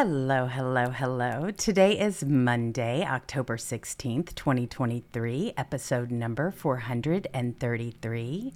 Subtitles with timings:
[0.00, 1.50] Hello, hello, hello.
[1.50, 8.52] Today is Monday, October 16th, 2023, episode number 433.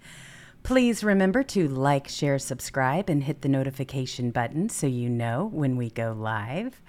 [0.63, 5.77] Please remember to like, share, subscribe, and hit the notification button so you know when
[5.77, 6.81] we go live.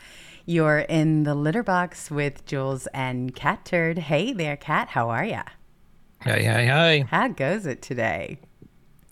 [0.45, 3.97] You're in the litter box with Jewels and Catturd.
[3.97, 4.89] Hey there, Cat.
[4.89, 5.41] How are ya?
[6.21, 7.05] Hey, hey, hey.
[7.09, 8.37] How goes it today?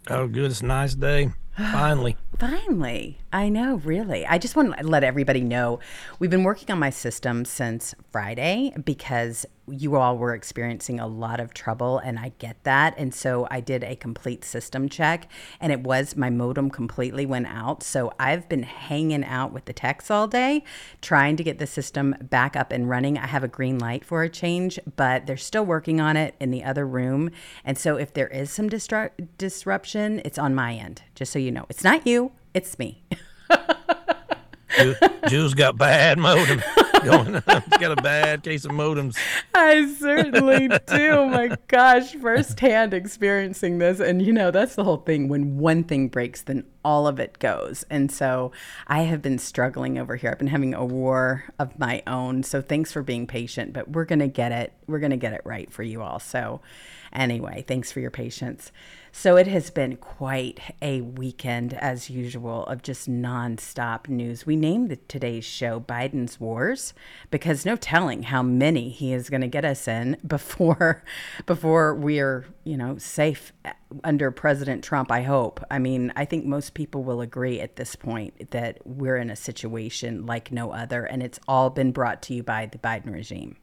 [0.08, 0.52] Oh, good.
[0.52, 1.32] It's a nice day.
[1.58, 2.18] Finally.
[2.40, 3.20] Finally.
[3.32, 4.26] I know, really.
[4.26, 5.80] I just want to let everybody know
[6.20, 11.40] we've been working on my system since Friday because you all were experiencing a lot
[11.40, 12.96] of trouble, and I get that.
[12.98, 17.48] And so I did a complete system check, and it was my modem completely went
[17.48, 17.84] out.
[17.84, 20.64] So I've been hanging out with the techs all day,
[21.02, 23.18] trying to get the system back up and running.
[23.18, 26.52] I have a green light for a change, but they're still working on it in
[26.52, 27.32] the other room.
[27.64, 31.52] And so if there is some distru- disruption, it's on my end, just so you
[31.52, 31.66] know.
[31.70, 33.04] It's not you, it's me.
[35.28, 36.62] Jew's got bad modem
[37.06, 37.62] going on.
[37.70, 39.18] He's got a bad case of modems.
[39.54, 41.10] I certainly do.
[41.12, 44.00] Oh my gosh, firsthand experiencing this.
[44.00, 45.28] And you know, that's the whole thing.
[45.28, 47.86] When one thing breaks, then all of it goes.
[47.90, 48.52] And so
[48.88, 50.32] I have been struggling over here.
[50.32, 52.44] I've been having a war of my own.
[52.44, 54.74] So thanks for being patient, but we're going to get it.
[54.88, 56.20] We're going to get it right for you all.
[56.20, 56.62] So
[57.14, 58.72] anyway, thanks for your patience.
[59.14, 64.46] So it has been quite a weekend, as usual, of just nonstop news.
[64.46, 66.94] We named today's show Biden's Wars
[67.30, 71.04] because no telling how many he is going to get us in before
[71.46, 73.74] before we are, you know, safe uh,
[74.04, 75.12] under President Trump.
[75.12, 75.62] I hope.
[75.70, 79.36] I mean, I think most people will agree at this point that we're in a
[79.36, 83.58] situation like no other, and it's all been brought to you by the Biden regime.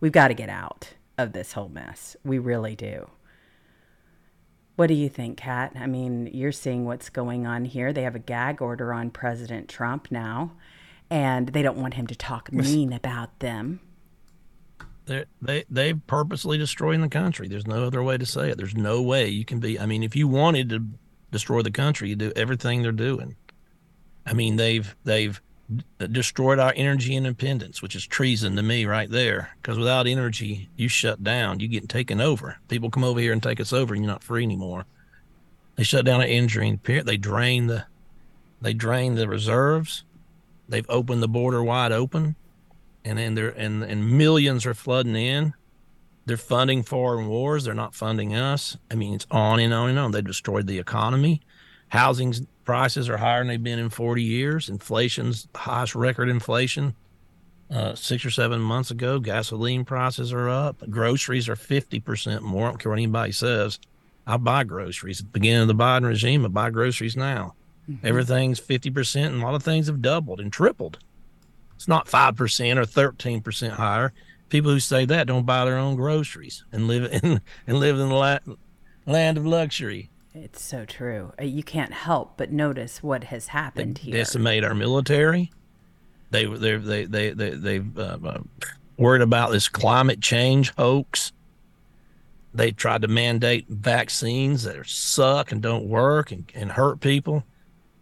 [0.00, 2.16] We've got to get out of this whole mess.
[2.24, 3.10] We really do.
[4.78, 5.72] What do you think, Kat?
[5.74, 7.92] I mean, you're seeing what's going on here.
[7.92, 10.52] They have a gag order on President Trump now,
[11.10, 13.80] and they don't want him to talk mean about them.
[15.06, 17.48] They're, they they purposely destroying the country.
[17.48, 18.56] There's no other way to say it.
[18.56, 19.80] There's no way you can be.
[19.80, 20.86] I mean, if you wanted to
[21.32, 23.34] destroy the country, you do everything they're doing.
[24.24, 25.42] I mean, they've they've
[25.98, 29.50] destroyed our energy independence, which is treason to me right there.
[29.60, 32.56] Because without energy, you shut down, you get taken over.
[32.68, 34.86] People come over here and take us over, and you're not free anymore.
[35.76, 36.78] They shut down our energy.
[36.84, 37.84] They drain the,
[38.60, 40.04] they drain the reserves.
[40.68, 42.36] They've opened the border wide open,
[43.04, 45.54] and then they're and and millions are flooding in.
[46.26, 47.64] They're funding foreign wars.
[47.64, 48.76] They're not funding us.
[48.90, 50.10] I mean, it's on and on and on.
[50.10, 51.40] They destroyed the economy.
[51.88, 54.68] Housing's prices are higher than they've been in 40 years.
[54.68, 56.94] Inflation's highest record inflation
[57.70, 59.18] uh, six or seven months ago.
[59.20, 60.82] Gasoline prices are up.
[60.90, 62.66] Groceries are 50% more.
[62.66, 63.78] I don't care what anybody says.
[64.26, 65.20] I buy groceries.
[65.20, 67.54] At the beginning of the Biden regime, I buy groceries now.
[67.88, 68.06] Mm-hmm.
[68.06, 70.98] Everything's 50%, and a lot of things have doubled and tripled.
[71.74, 72.36] It's not 5%
[72.76, 74.12] or 13% higher.
[74.50, 78.10] People who say that don't buy their own groceries and live in and live in
[78.10, 78.56] the la-
[79.06, 80.10] land of luxury.
[80.34, 81.32] It's so true.
[81.40, 84.16] Uh, you can't help but notice what has happened they here.
[84.18, 85.50] Decimate our military.
[86.30, 88.38] They they they they they they've uh, uh,
[88.96, 91.32] worried about this climate change hoax.
[92.54, 97.44] They tried to mandate vaccines that are suck and don't work and, and hurt people.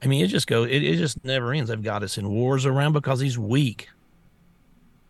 [0.02, 0.68] I mean, it just goes.
[0.68, 1.70] It, it just never ends.
[1.70, 3.88] They've got us in wars around because he's weak.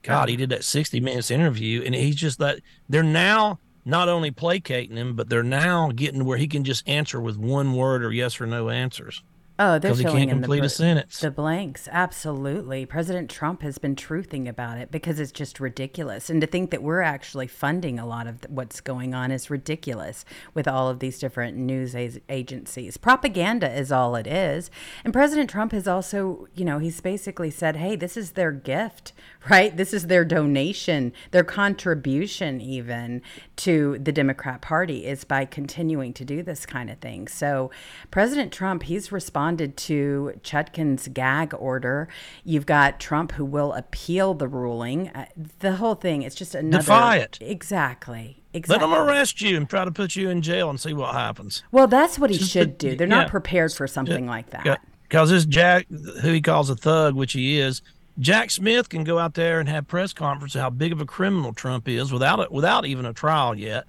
[0.02, 2.60] God, he did that 60 minutes interview, and he's just that.
[2.88, 7.20] They're now not only placating him, but they're now getting where he can just answer
[7.20, 9.22] with one word or yes or no answers.
[9.58, 11.20] Oh, they're filling he can't in complete the, a sentence.
[11.20, 12.84] The blanks, absolutely.
[12.84, 16.28] President Trump has been truthing about it because it's just ridiculous.
[16.28, 20.26] And to think that we're actually funding a lot of what's going on is ridiculous
[20.52, 21.96] with all of these different news
[22.28, 22.98] agencies.
[22.98, 24.70] Propaganda is all it is.
[25.04, 29.14] And President Trump has also, you know, he's basically said, hey, this is their gift,
[29.48, 29.76] right?
[29.76, 33.22] This is their donation, their contribution, even
[33.56, 37.28] to the Democrat Party, is by continuing to do this kind of thing.
[37.28, 37.70] So,
[38.10, 42.08] President Trump, he's responded to Chutkan's gag order.
[42.44, 45.08] You've got Trump who will appeal the ruling.
[45.08, 45.26] Uh,
[45.60, 46.82] the whole thing, it's just another.
[46.82, 47.38] Defy it.
[47.40, 48.42] Exactly.
[48.52, 48.88] Exactly.
[48.88, 51.62] Let them arrest you and try to put you in jail and see what happens.
[51.72, 52.96] Well, that's what he just should do.
[52.96, 53.16] They're yeah.
[53.16, 54.80] not prepared for something like that.
[55.02, 57.82] Because this Jack, who he calls a thug, which he is,
[58.18, 61.52] Jack Smith can go out there and have press conference how big of a criminal
[61.52, 63.84] Trump is without it, without even a trial yet.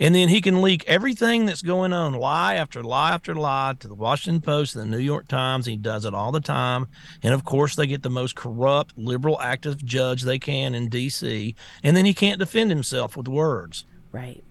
[0.00, 3.86] And then he can leak everything that's going on, lie after lie after lie, to
[3.86, 5.64] the Washington Post and the New York Times.
[5.64, 6.88] He does it all the time.
[7.22, 11.54] And of course, they get the most corrupt, liberal, active judge they can in D.C.
[11.84, 13.84] And then he can't defend himself with words.
[14.10, 14.42] Right.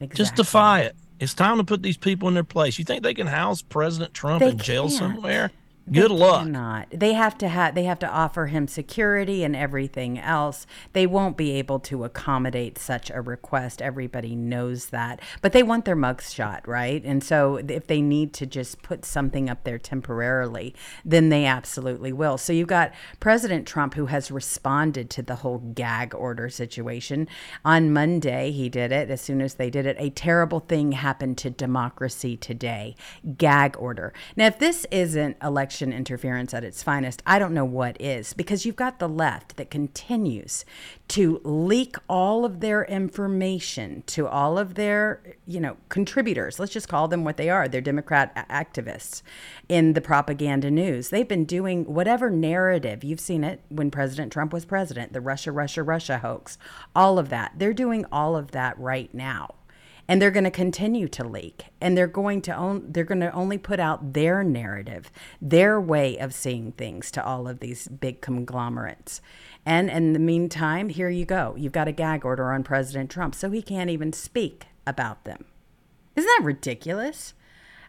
[0.00, 0.16] Exactly.
[0.16, 0.96] Just defy it.
[1.18, 2.78] It's time to put these people in their place.
[2.78, 4.98] You think they can house President Trump they in jail can't.
[4.98, 5.50] somewhere?
[5.92, 6.44] Good they luck.
[6.44, 6.88] Cannot.
[6.92, 10.66] They have to have they have to offer him security and everything else.
[10.92, 13.82] They won't be able to accommodate such a request.
[13.82, 15.20] Everybody knows that.
[15.42, 17.02] But they want their mugs shot, right?
[17.04, 22.12] And so if they need to just put something up there temporarily, then they absolutely
[22.12, 22.38] will.
[22.38, 27.26] So you've got President Trump who has responded to the whole gag order situation.
[27.64, 29.10] On Monday, he did it.
[29.10, 32.94] As soon as they did it, a terrible thing happened to democracy today.
[33.36, 34.12] Gag order.
[34.36, 38.34] Now, if this isn't election election interference at its finest, I don't know what is,
[38.34, 40.64] because you've got the left that continues
[41.08, 46.58] to leak all of their information to all of their, you know, contributors.
[46.58, 47.66] Let's just call them what they are.
[47.66, 49.22] They're Democrat activists
[49.68, 51.08] in the propaganda news.
[51.08, 53.02] They've been doing whatever narrative.
[53.02, 56.58] You've seen it when President Trump was president, the Russia, Russia, Russia hoax,
[56.94, 57.52] all of that.
[57.56, 59.54] They're doing all of that right now
[60.10, 63.32] and they're going to continue to leak and they're going to own they're going to
[63.32, 65.08] only put out their narrative
[65.40, 69.22] their way of seeing things to all of these big conglomerates.
[69.64, 71.54] And in the meantime here you go.
[71.56, 75.44] You've got a gag order on president trump so he can't even speak about them.
[76.16, 77.34] Isn't that ridiculous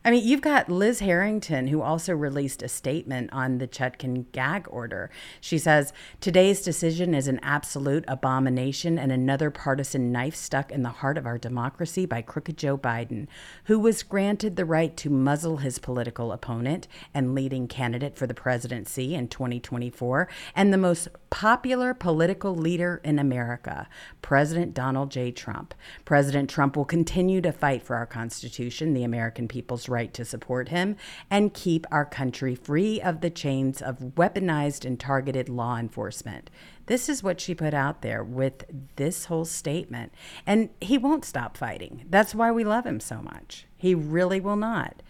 [0.04, 4.66] I mean, you've got Liz Harrington, who also released a statement on the Chutkan gag
[4.68, 5.12] order.
[5.40, 10.90] She says, Today's decision is an absolute abomination and another partisan knife stuck in the
[10.90, 13.28] heart of our democracy by crooked Joe Biden,
[13.66, 18.34] who was granted the right to muzzle his political opponent and leading candidate for the
[18.34, 23.88] presidency in 2024, and the most popular political leader in America,
[24.22, 25.32] President Donald J.
[25.32, 25.74] Trump.
[26.06, 30.70] President Trump will continue to fight for our Constitution, the American people's right to support
[30.70, 30.98] him
[31.30, 36.50] and keep our country free of the chains of weaponized and targeted law enforcement.
[36.88, 38.66] This is what she put out there with
[38.98, 40.12] this whole statement.
[40.46, 42.06] And he won't stop fighting.
[42.10, 43.66] That's why we love him so much.
[43.78, 45.02] He really will not.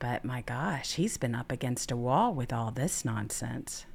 [0.00, 3.86] But my gosh, he's been up against a wall with all this nonsense.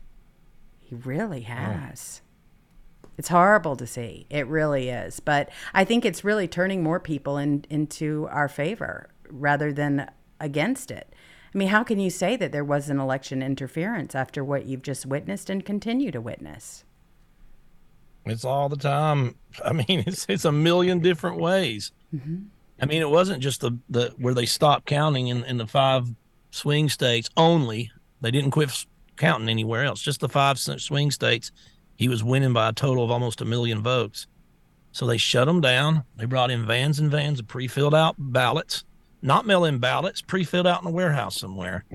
[0.91, 2.21] He really has.
[2.21, 3.07] Oh.
[3.17, 4.27] It's horrible to see.
[4.29, 5.21] It really is.
[5.21, 10.11] But I think it's really turning more people in, into our favor rather than
[10.41, 11.13] against it.
[11.53, 14.81] I mean, how can you say that there was an election interference after what you've
[14.81, 16.83] just witnessed and continue to witness?
[18.25, 19.35] It's all the time.
[19.65, 21.93] I mean, it's it's a million different ways.
[22.13, 22.43] Mm-hmm.
[22.81, 26.09] I mean, it wasn't just the, the where they stopped counting in, in the five
[26.49, 27.91] swing states only.
[28.19, 28.85] They didn't quit
[29.17, 30.01] counting anywhere else.
[30.01, 31.51] Just the five swing states.
[31.95, 34.27] He was winning by a total of almost a million votes.
[34.91, 36.03] So they shut them down.
[36.17, 38.83] They brought in vans and vans of pre-filled out ballots
[39.21, 41.85] not mail in ballots, pre filled out in a warehouse somewhere.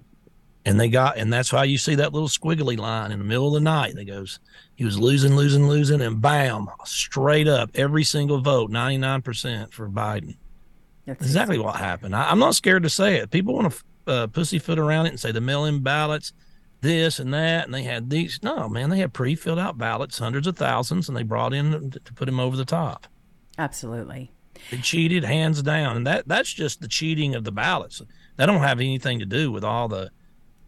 [0.65, 3.49] And they got, and that's why you see that little squiggly line in the middle
[3.49, 4.41] of the night that goes,
[4.75, 10.37] he was losing, losing, losing, and bam, straight up, every single vote, 99% for Biden.
[11.07, 12.17] That's exactly what happened.
[12.17, 13.31] I, am not scared to say it.
[13.31, 16.33] People want to uh, pussyfoot around it and say the mail in ballots,
[16.81, 18.41] this and that, and they had these.
[18.43, 21.91] No, man, they had pre filled out ballots, hundreds of thousands, and they brought in
[21.91, 23.07] to put him over the top.
[23.59, 24.33] Absolutely.
[24.71, 28.03] They cheated hands down, and that that's just the cheating of the ballots.
[28.37, 30.11] That don't have anything to do with all the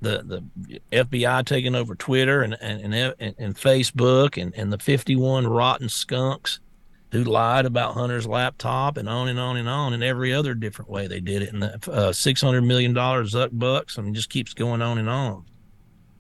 [0.00, 0.22] the
[0.58, 5.88] the FBI taking over Twitter and and and, and Facebook and and the 51 rotten
[5.88, 6.60] skunks
[7.10, 10.90] who lied about Hunter's laptop and on and on and on and every other different
[10.90, 11.52] way they did it.
[11.52, 13.98] And the uh, 600 million dollars Zuck bucks.
[13.98, 15.44] I mean, just keeps going on and on.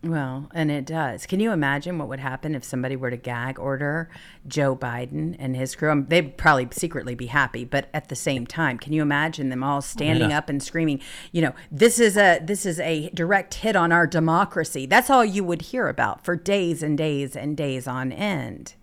[0.02, 1.26] Well, and it does.
[1.26, 4.08] Can you imagine what would happen if somebody were to gag order
[4.46, 5.90] Joe Biden and his crew?
[5.90, 9.64] Um, they'd probably secretly be happy, but at the same time, can you imagine them
[9.64, 10.38] all standing yeah.
[10.38, 11.00] up and screaming,
[11.32, 14.86] you know, this is a this is a direct hit on our democracy.
[14.86, 18.74] That's all you would hear about for days and days and days on end.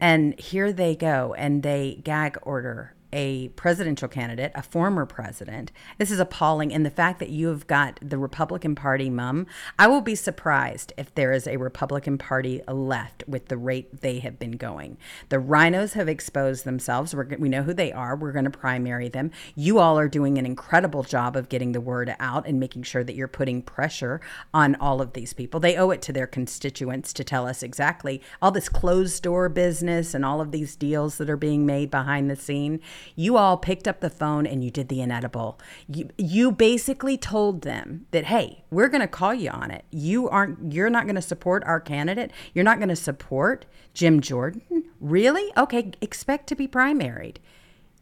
[0.00, 5.72] And here they go and they gag order a presidential candidate, a former president.
[5.98, 6.72] This is appalling.
[6.72, 9.46] And the fact that you have got the Republican Party mum,
[9.78, 14.18] I will be surprised if there is a Republican Party left with the rate they
[14.20, 14.98] have been going.
[15.28, 17.14] The rhinos have exposed themselves.
[17.14, 18.16] We're, we know who they are.
[18.16, 19.30] We're going to primary them.
[19.54, 23.04] You all are doing an incredible job of getting the word out and making sure
[23.04, 24.20] that you're putting pressure
[24.52, 25.60] on all of these people.
[25.60, 30.14] They owe it to their constituents to tell us exactly all this closed door business
[30.14, 32.80] and all of these deals that are being made behind the scene
[33.16, 35.58] you all picked up the phone and you did the inedible.
[35.86, 39.84] You, you basically told them that, hey, we're going to call you on it.
[39.90, 42.32] You aren't, you're not going to support our candidate.
[42.54, 44.84] You're not going to support Jim Jordan.
[45.00, 45.52] Really?
[45.56, 47.36] Okay, expect to be primaried.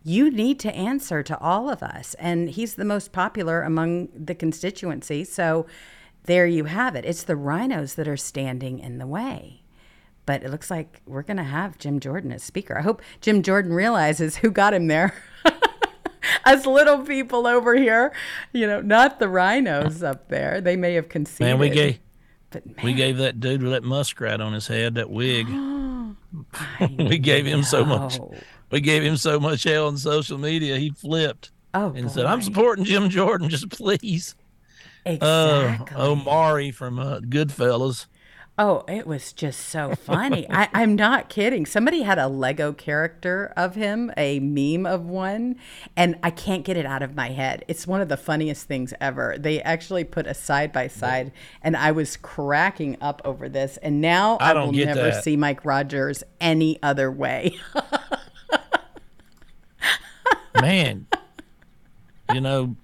[0.02, 2.14] You need to answer to all of us.
[2.14, 5.24] And he's the most popular among the constituency.
[5.24, 5.66] So
[6.24, 7.04] there you have it.
[7.04, 9.62] It's the rhinos that are standing in the way
[10.26, 12.76] but it looks like we're going to have Jim Jordan as speaker.
[12.76, 15.14] I hope Jim Jordan realizes who got him there.
[16.44, 18.12] Us little people over here,
[18.52, 20.60] you know, not the rhinos up there.
[20.60, 21.46] They may have conceded.
[21.52, 22.00] Man, we gave
[22.50, 25.46] but man, we gave that dude with that muskrat on his head that wig.
[26.98, 28.18] we gave him so much.
[28.70, 30.76] We gave him so much hell on social media.
[30.76, 33.48] He flipped Oh, and said, "I'm supporting Jim Jordan.
[33.48, 34.34] Just please."
[35.04, 35.96] Uh, exactly.
[35.96, 38.06] Omari from uh, Goodfellas.
[38.58, 40.46] Oh, it was just so funny.
[40.50, 41.66] I, I'm not kidding.
[41.66, 45.56] Somebody had a Lego character of him, a meme of one,
[45.94, 47.66] and I can't get it out of my head.
[47.68, 49.36] It's one of the funniest things ever.
[49.38, 51.32] They actually put a side by side,
[51.62, 53.76] and I was cracking up over this.
[53.78, 55.22] And now I, I will never that.
[55.22, 57.58] see Mike Rogers any other way.
[60.58, 61.06] Man,
[62.32, 62.74] you know,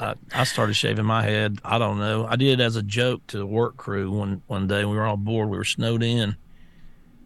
[0.00, 1.58] I, I started shaving my head.
[1.64, 2.26] I don't know.
[2.26, 4.84] I did it as a joke to the work crew one one day.
[4.84, 5.48] We were all bored.
[5.50, 6.36] We were snowed in,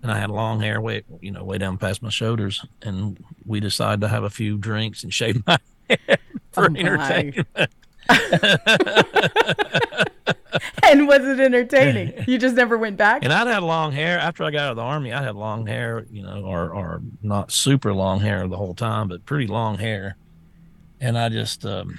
[0.02, 2.64] and I had long hair, way you know, way down past my shoulders.
[2.82, 6.18] And we decided to have a few drinks and shave my head
[6.52, 7.46] for Oh, entertainment.
[10.82, 12.12] and was it entertaining?
[12.26, 13.24] You just never went back?
[13.24, 15.12] And I'd had long hair after I got out of the army.
[15.12, 19.08] I had long hair, you know, or or not super long hair the whole time,
[19.08, 20.16] but pretty long hair.
[21.00, 21.98] And I just, um,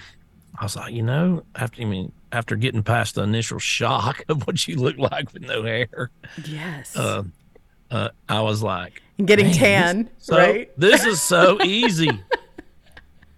[0.59, 4.45] I was like, you know, after I mean, after getting past the initial shock of
[4.47, 6.11] what you look like with no hair,
[6.45, 6.95] yes.
[6.95, 7.23] uh,
[7.91, 10.69] uh, I was like, getting man, this- tan, so, right?
[10.77, 12.09] This is so easy.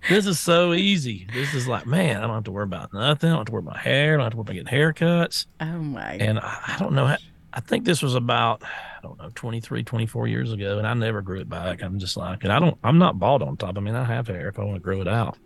[0.10, 1.28] this is so easy.
[1.34, 3.30] This is like, man, I don't have to worry about nothing.
[3.30, 4.14] I don't have to worry about my hair.
[4.14, 5.48] I don't have to worry about getting haircuts.
[5.60, 7.08] Oh my And I, I don't know.
[7.08, 7.18] how-
[7.54, 10.78] I think this was about, I don't know, 23, 24 years ago.
[10.78, 11.82] And I never grew it back.
[11.82, 13.78] I'm just like, and I don't, I'm not bald on top.
[13.78, 15.38] I mean, I have hair if I want to grow it out.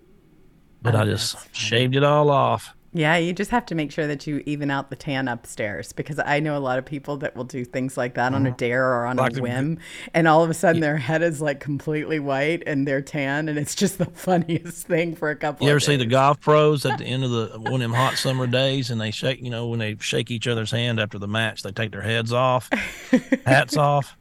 [0.81, 2.73] But Oh, I just shaved it all off.
[2.93, 6.19] Yeah, you just have to make sure that you even out the tan upstairs because
[6.19, 8.85] I know a lot of people that will do things like that on a dare
[8.85, 9.29] or on Uh-huh.
[9.29, 9.79] Like a whim,
[10.13, 13.57] and all of a sudden their head is like completely white and they're tan, and
[13.57, 15.65] it's just the funniest thing for a couple.
[15.65, 18.17] You ever see the golf pros at the end of the one of them hot
[18.17, 21.29] summer days and they shake, you know, when they shake each other's hand after the
[21.29, 22.69] match, they take their heads off,
[23.45, 24.17] hats off,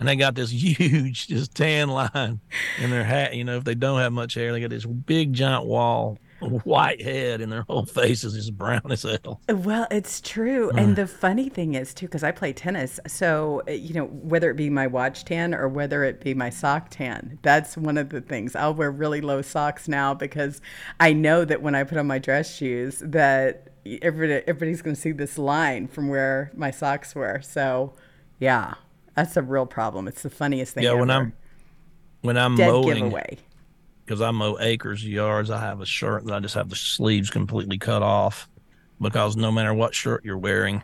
[0.00, 2.40] and they got this huge, just tan line
[2.78, 3.34] in their hat.
[3.34, 6.18] You know, if they don't have much hair, they got this big giant wall,
[6.64, 9.40] white head, and their whole face is just brown as hell.
[9.48, 10.70] Well, it's true.
[10.70, 10.78] Uh.
[10.78, 12.98] And the funny thing is, too, because I play tennis.
[13.06, 16.50] So, uh, you know, whether it be my watch tan or whether it be my
[16.50, 18.56] sock tan, that's one of the things.
[18.56, 20.60] I'll wear really low socks now because
[20.98, 23.68] I know that when I put on my dress shoes, that
[24.00, 27.42] everybody, everybody's going to see this line from where my socks were.
[27.42, 27.92] So,
[28.38, 28.74] yeah,
[29.14, 30.08] that's a real problem.
[30.08, 31.10] It's the funniest thing Yeah, when.
[31.10, 31.32] I'm
[32.22, 33.38] when I'm Dead mowing, giveaway.
[34.04, 37.30] because I mow acres yards, I have a shirt that I just have the sleeves
[37.30, 38.48] completely cut off
[39.00, 40.82] because no matter what shirt you're wearing,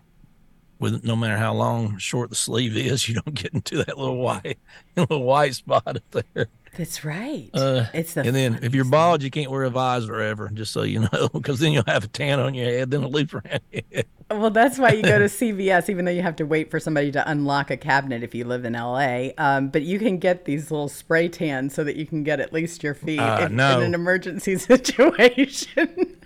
[0.79, 4.17] with no matter how long short the sleeve is, you don't get into that little
[4.19, 4.59] white
[4.97, 6.49] little white spot up there.
[6.77, 7.49] That's right.
[7.55, 10.73] Uh, it's the and then if you're bald, you can't wear a visor ever, just
[10.73, 13.33] so you know, because then you'll have a tan on your head, then a loop
[13.35, 14.07] around your head.
[14.31, 17.13] Well, that's why you go to CVS, even though you have to wait for somebody
[17.13, 19.29] to unlock a cabinet if you live in LA.
[19.39, 22.53] Um, but you can get these little spray tans so that you can get at
[22.53, 23.79] least your feet Uh, if, no.
[23.79, 26.17] in an emergency situation.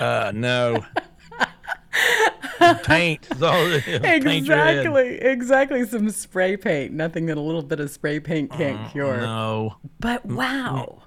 [0.00, 0.84] Uh, no.
[2.82, 4.00] Paint all it is.
[4.00, 5.86] Paint exactly, exactly.
[5.86, 9.20] Some spray paint, nothing that a little bit of spray paint can't cure.
[9.20, 9.76] Uh, No.
[10.00, 11.02] But wow.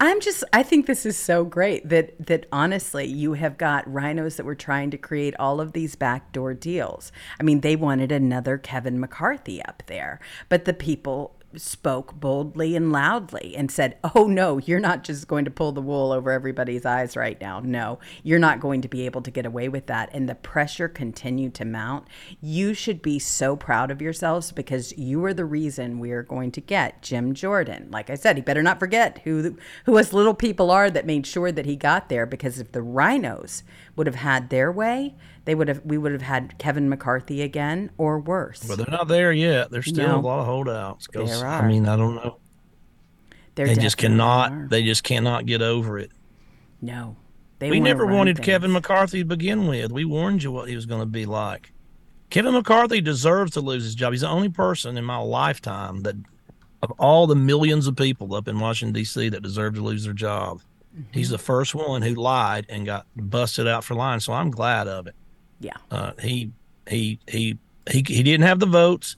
[0.00, 4.36] I'm just I think this is so great that that honestly you have got rhinos
[4.36, 7.12] that were trying to create all of these backdoor deals.
[7.38, 12.92] I mean, they wanted another Kevin McCarthy up there, but the people spoke boldly and
[12.92, 16.86] loudly and said, "Oh no, you're not just going to pull the wool over everybody's
[16.86, 17.60] eyes right now.
[17.60, 20.88] No, you're not going to be able to get away with that." And the pressure
[20.88, 22.06] continued to mount.
[22.40, 26.50] You should be so proud of yourselves because you are the reason we are going
[26.52, 27.88] to get Jim Jordan.
[27.90, 29.56] Like I said, he better not forget who
[29.86, 32.82] who us little people are that made sure that he got there because if the
[32.82, 33.62] rhinos
[33.96, 35.14] would have had their way,
[35.44, 38.62] they would have we would have had Kevin McCarthy again or worse.
[38.64, 39.70] But they're not there yet.
[39.70, 40.18] There's still No.
[40.18, 41.08] a lot of holdouts.
[41.12, 41.62] There are.
[41.62, 42.38] I mean, I don't know.
[43.54, 44.52] They just cannot.
[44.52, 44.66] are.
[44.68, 46.10] They just cannot get over it.
[46.80, 47.16] No.
[47.58, 48.46] They we never wanted things.
[48.46, 49.92] Kevin McCarthy to begin with.
[49.92, 51.72] We warned you what he was going to be like.
[52.30, 54.12] Kevin McCarthy deserves to lose his job.
[54.12, 56.16] He's the only person in my lifetime that,
[56.82, 59.28] of all the millions of people up in Washington D.C.
[59.28, 60.60] that deserve to lose their job,
[61.12, 61.32] he's mm-hmm.
[61.32, 64.20] the first one who lied and got busted out for lying.
[64.20, 65.14] So I'm glad of it.
[65.64, 65.76] Yeah.
[65.90, 66.52] Uh, he
[66.88, 67.58] he he
[67.90, 69.16] he he didn't have the votes.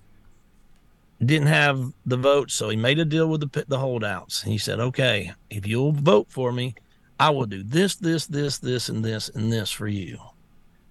[1.18, 4.42] Didn't have the votes, so he made a deal with the the holdouts.
[4.42, 6.74] He said, "Okay, if you'll vote for me,
[7.18, 10.18] I will do this, this, this, this, and this, and this for you."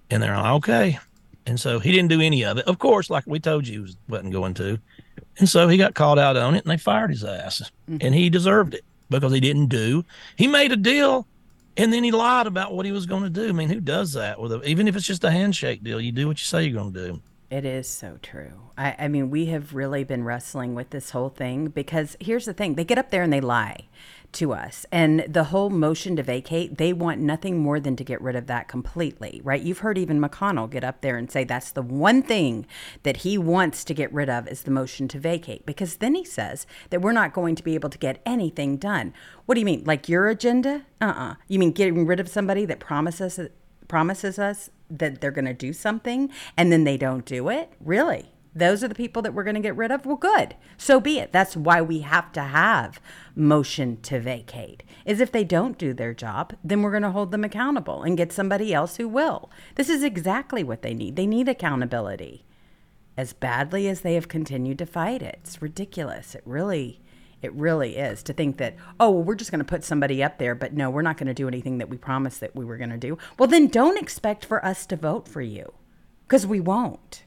[0.10, 1.00] And they're like, "Okay."
[1.46, 2.66] And so he didn't do any of it.
[2.66, 4.80] Of course, like we told you, he wasn't going to.
[5.38, 8.30] And so he got called out on it, and they fired his ass, and he
[8.32, 8.84] deserved it.
[9.12, 10.04] because he didn't do.
[10.38, 11.28] He made a deal
[11.78, 13.50] and then he lied about what he was going to do.
[13.50, 16.00] I mean, who does that with a, even if it's just a handshake deal?
[16.00, 17.22] You do what you say you're going to do.
[17.56, 18.52] It is so true.
[18.78, 22.54] I, I, mean, we have really been wrestling with this whole thing because here's the
[22.54, 23.88] thing they get up there and they lie
[24.34, 24.86] to us.
[24.92, 28.48] And the whole motion to vacate, they want nothing more than to get rid of
[28.48, 29.62] that completely, right?
[29.62, 32.68] You've heard even McConnell get up there and say that's the one thing
[33.04, 36.26] that he wants to get rid of is the motion to vacate, because then he
[36.26, 39.14] says that we're not going to be able to get anything done.
[39.46, 39.86] What do you mean?
[39.86, 40.82] Like your agenda?
[41.00, 41.32] Uh uh-uh.
[41.32, 43.40] uh You mean getting rid of somebody that promises
[43.88, 47.72] promises us that they're going to do something and then they don't do it?
[47.80, 48.32] Really?
[48.56, 50.06] those are the people that we're going to get rid of?
[50.06, 50.56] Well good.
[50.78, 51.34] So be it.
[51.34, 53.02] That's why we have to have
[53.36, 57.32] motion to vacate is if they don't do their job then we're going to hold
[57.32, 59.52] them accountable and get somebody else who will.
[59.76, 61.18] This is exactly what they need.
[61.18, 62.46] They need accountability.
[63.18, 66.34] As badly as they have continued to fight it it's ridiculous.
[66.34, 67.02] It really
[67.46, 70.38] it really is to think that oh well, we're just going to put somebody up
[70.38, 72.78] there but no we're not going to do anything that we promised that we were
[72.78, 75.72] going to do well then don't expect for us to vote for you
[76.28, 77.24] because we won't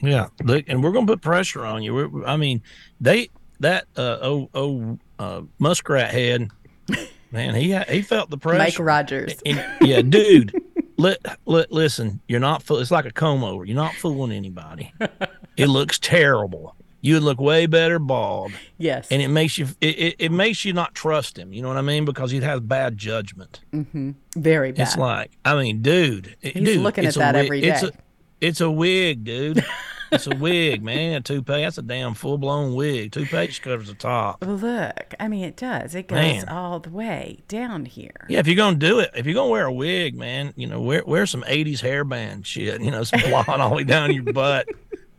[0.00, 1.94] yeah, look, and we're going to put pressure on you.
[1.94, 2.62] We're, I mean,
[3.00, 6.50] they that uh, oh oh uh, muskrat head,
[7.30, 8.58] man, he he felt the pressure.
[8.58, 9.34] Mike Rogers.
[9.44, 10.54] And, yeah, dude.
[10.98, 12.20] let, let listen.
[12.28, 12.64] You're not.
[12.68, 13.64] It's like a comb over.
[13.64, 14.92] You're not fooling anybody.
[15.56, 16.75] it looks terrible.
[17.06, 18.50] You would look way better bald.
[18.78, 19.06] Yes.
[19.12, 21.52] And it makes you it, it, it, makes you not trust him.
[21.52, 22.04] You know what I mean?
[22.04, 23.60] Because he has bad judgment.
[23.72, 24.10] Mm-hmm.
[24.34, 24.82] Very bad.
[24.82, 26.34] It's like I mean, dude.
[26.40, 27.68] He's dude, looking at that every day.
[27.68, 27.92] It's a,
[28.40, 29.64] it's a wig, dude.
[30.12, 31.18] it's a wig, man.
[31.18, 31.60] A toupee.
[31.62, 33.12] That's a damn full blown wig.
[33.12, 34.44] Toupee just covers the top.
[34.44, 35.94] Look, I mean, it does.
[35.94, 36.48] It goes man.
[36.48, 38.26] all the way down here.
[38.28, 40.80] Yeah, if you're gonna do it, if you're gonna wear a wig, man, you know,
[40.80, 42.80] wear wear some '80s hairband shit.
[42.80, 44.66] You know, some blonde all the way down your butt.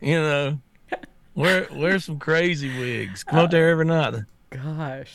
[0.02, 0.60] You know,
[1.38, 3.23] wear wear some crazy wigs.
[3.23, 4.26] Come uh, out there every night.
[4.50, 5.13] Gosh,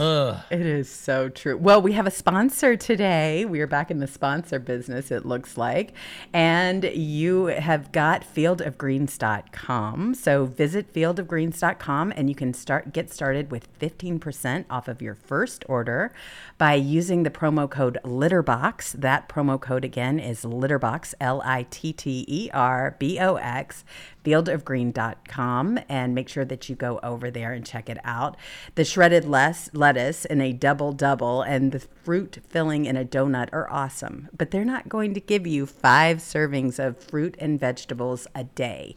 [0.51, 1.57] it is so true.
[1.57, 3.47] Well, we have a sponsor today.
[3.47, 5.95] We are back in the sponsor business, it looks like.
[6.35, 10.15] And you have got fieldofgreens.com.
[10.15, 15.65] So visit fieldofgreens.com and you can start get started with 15% off of your first
[15.67, 16.13] order
[16.59, 18.93] by using the promo code Litterbox.
[18.93, 23.83] That promo code again is Litterbox, L I T T E R B O X
[24.25, 28.37] fieldofgreen.com and make sure that you go over there and check it out.
[28.75, 33.71] The shredded lettuce in a double double and the fruit filling in a donut are
[33.71, 38.45] awesome, but they're not going to give you five servings of fruit and vegetables a
[38.45, 38.95] day.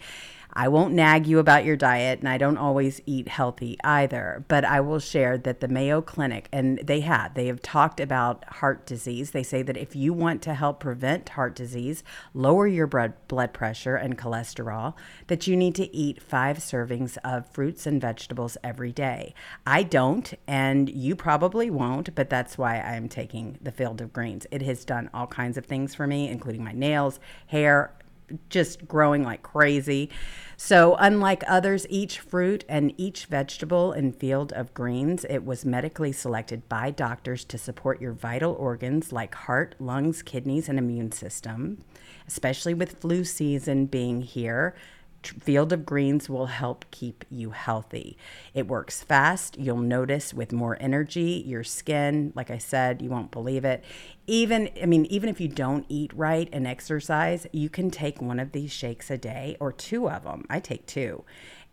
[0.57, 4.45] I won't nag you about your diet, and I don't always eat healthy either.
[4.47, 8.45] But I will share that the Mayo Clinic, and they have, they have talked about
[8.45, 9.31] heart disease.
[9.31, 13.97] They say that if you want to help prevent heart disease, lower your blood pressure
[13.97, 14.93] and cholesterol,
[15.27, 19.33] that you need to eat five servings of fruits and vegetables every day.
[19.67, 24.47] I don't, and you probably won't, but that's why I'm taking the Field of Greens.
[24.51, 27.91] It has done all kinds of things for me, including my nails, hair,
[28.49, 30.09] just growing like crazy.
[30.57, 36.11] So, unlike others, each fruit and each vegetable and field of greens, it was medically
[36.11, 41.83] selected by doctors to support your vital organs like heart, lungs, kidneys, and immune system,
[42.27, 44.75] especially with flu season being here.
[45.29, 48.17] Field of Greens will help keep you healthy.
[48.53, 49.57] It works fast.
[49.57, 53.83] You'll notice with more energy, your skin, like I said, you won't believe it.
[54.27, 58.39] Even, I mean, even if you don't eat right and exercise, you can take one
[58.39, 60.45] of these shakes a day or two of them.
[60.49, 61.23] I take two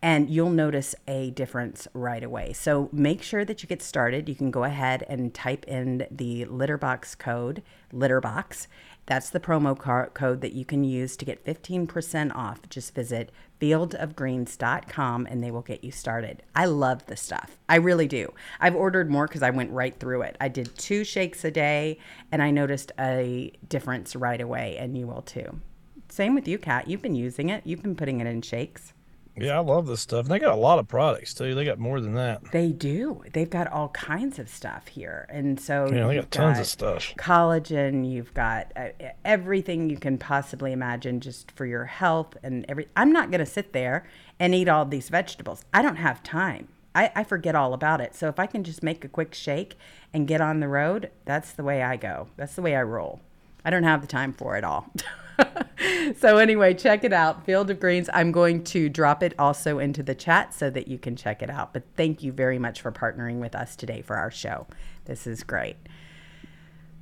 [0.03, 2.53] and you'll notice a difference right away.
[2.53, 4.29] So make sure that you get started.
[4.29, 7.63] You can go ahead and type in the Litterbox code,
[7.93, 8.67] Litterbox,
[9.07, 12.69] that's the promo car- code that you can use to get 15% off.
[12.69, 16.43] Just visit fieldofgreens.com and they will get you started.
[16.55, 17.59] I love the stuff.
[17.69, 18.33] I really do.
[18.61, 20.37] I've ordered more because I went right through it.
[20.41, 21.99] I did two shakes a day
[22.31, 25.61] and I noticed a difference right away, and you will too.
[26.09, 26.89] Same with you, Kat.
[26.89, 28.93] You've been using it, you've been putting it in shakes.
[29.37, 30.27] Yeah, I love this stuff.
[30.27, 31.55] And they got a lot of products too.
[31.55, 32.53] They got more than that.
[32.53, 33.23] They do.
[33.33, 35.27] They've got all kinds of stuff here.
[35.31, 37.15] And so Yeah, they got tons of stuff.
[37.17, 38.89] Collagen, you've got uh,
[39.25, 43.47] everything you can possibly imagine just for your health and every I'm not going to
[43.47, 44.07] sit there
[44.39, 45.65] and eat all these vegetables.
[45.73, 46.69] I don't have time.
[46.95, 48.15] I, I forget all about it.
[48.15, 49.77] So if I can just make a quick shake
[50.13, 52.29] and get on the road, that's the way I go.
[52.37, 53.21] That's the way I roll.
[53.65, 54.93] I don't have the time for it all.
[56.17, 58.09] so anyway, check it out, Field of Greens.
[58.13, 61.51] I'm going to drop it also into the chat so that you can check it
[61.51, 61.73] out.
[61.73, 64.67] But thank you very much for partnering with us today for our show.
[65.05, 65.77] This is great.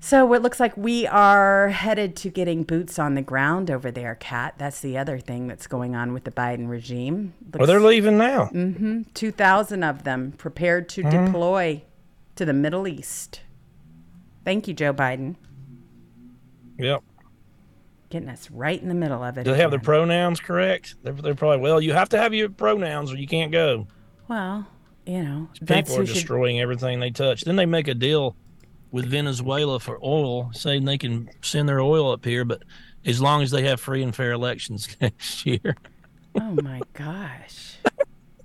[0.03, 4.15] So it looks like we are headed to getting boots on the ground over there,
[4.15, 4.55] Kat.
[4.57, 7.35] That's the other thing that's going on with the Biden regime.
[7.45, 8.47] Looks, well, they're leaving now.
[8.47, 9.03] Mm-hmm.
[9.13, 11.27] 2,000 of them prepared to mm-hmm.
[11.27, 11.83] deploy
[12.37, 13.43] to the Middle East.
[14.43, 15.37] Thank you, Joe Biden.
[16.79, 17.03] Yep.
[18.11, 19.45] Getting us right in the middle of it.
[19.45, 20.97] Do they have their pronouns correct?
[21.03, 21.81] They're, they're probably well.
[21.81, 23.87] You have to have your pronouns or you can't go.
[24.29, 24.67] Well,
[25.07, 26.15] you know, People are should.
[26.15, 27.43] destroying everything they touch.
[27.43, 28.37] Then they make a deal
[28.91, 32.63] with Venezuela for oil, saying they can send their oil up here, but
[33.07, 35.77] as long as they have free and fair elections next year.
[36.35, 37.77] Oh my gosh.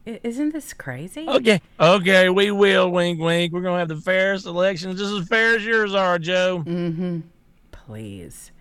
[0.06, 1.28] Isn't this crazy?
[1.28, 2.92] Okay, okay, we will.
[2.92, 3.52] Wink, wink.
[3.52, 6.64] We're gonna have the fairest elections, just as fair as yours are, Joe.
[6.64, 7.22] Mm-hmm.
[7.72, 8.52] Please.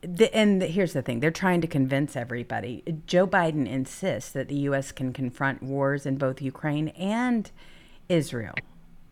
[0.00, 2.84] The, and the, here's the thing they're trying to convince everybody.
[3.06, 4.92] Joe Biden insists that the U.S.
[4.92, 7.50] can confront wars in both Ukraine and
[8.08, 8.54] Israel,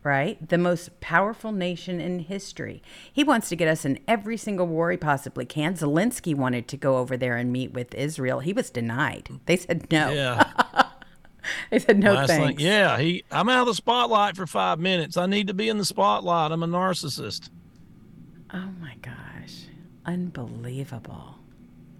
[0.04, 0.48] right?
[0.48, 2.82] The most powerful nation in history.
[3.12, 5.74] He wants to get us in every single war he possibly can.
[5.74, 8.38] Zelensky wanted to go over there and meet with Israel.
[8.38, 9.28] He was denied.
[9.46, 10.10] They said no.
[10.12, 10.52] Yeah.
[11.70, 12.62] They said no Last thing- thanks.
[12.62, 13.22] yeah, he.
[13.30, 15.16] I'm out of the spotlight for five minutes.
[15.16, 16.50] I need to be in the spotlight.
[16.50, 17.50] I'm a narcissist.
[18.52, 19.14] Oh my gosh.
[20.06, 21.34] Unbelievable.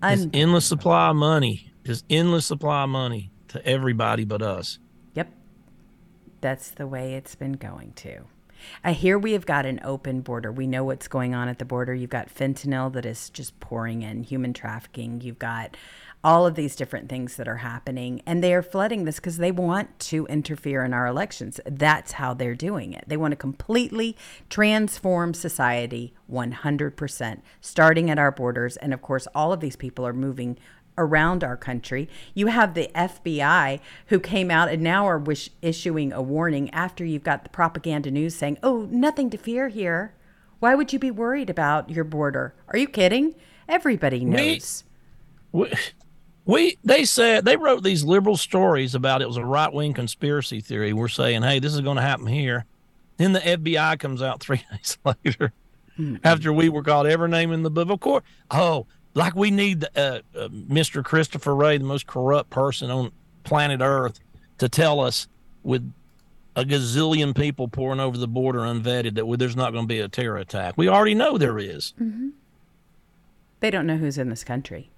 [0.00, 1.70] Un- endless supply of money.
[1.84, 4.78] Just endless supply of money to everybody but us.
[5.14, 5.32] Yep.
[6.40, 8.22] That's the way it's been going to.
[8.82, 10.50] I hear we have got an open border.
[10.50, 11.94] We know what's going on at the border.
[11.94, 15.20] You've got fentanyl that is just pouring in, human trafficking.
[15.20, 15.76] You've got
[16.24, 18.20] all of these different things that are happening.
[18.26, 21.60] And they are flooding this because they want to interfere in our elections.
[21.64, 23.04] That's how they're doing it.
[23.06, 24.16] They want to completely
[24.50, 28.76] transform society 100%, starting at our borders.
[28.78, 30.58] And of course, all of these people are moving
[30.98, 32.08] around our country.
[32.34, 37.04] You have the FBI who came out and now are wish- issuing a warning after
[37.04, 40.14] you've got the propaganda news saying, oh, nothing to fear here.
[40.58, 42.54] Why would you be worried about your border?
[42.68, 43.34] Are you kidding?
[43.68, 44.84] Everybody knows.
[45.52, 45.72] We, we
[46.46, 50.92] they said they wrote these liberal stories about it was a right wing conspiracy theory.
[50.92, 52.64] We're saying, hey, this is going to happen here.
[53.16, 55.52] Then the FBI comes out three days later
[56.22, 57.88] after we were called every name in the book.
[57.90, 61.02] Of course, oh, like we need uh, uh, Mr.
[61.04, 63.10] Christopher Wray, the most corrupt person on
[63.44, 64.20] planet Earth,
[64.58, 65.26] to tell us
[65.62, 65.90] with
[66.54, 70.00] a gazillion people pouring over the border unvetted that we- there's not going to be
[70.00, 70.74] a terror attack.
[70.76, 71.92] We already know there is.
[73.60, 74.90] They don't know who's in this country.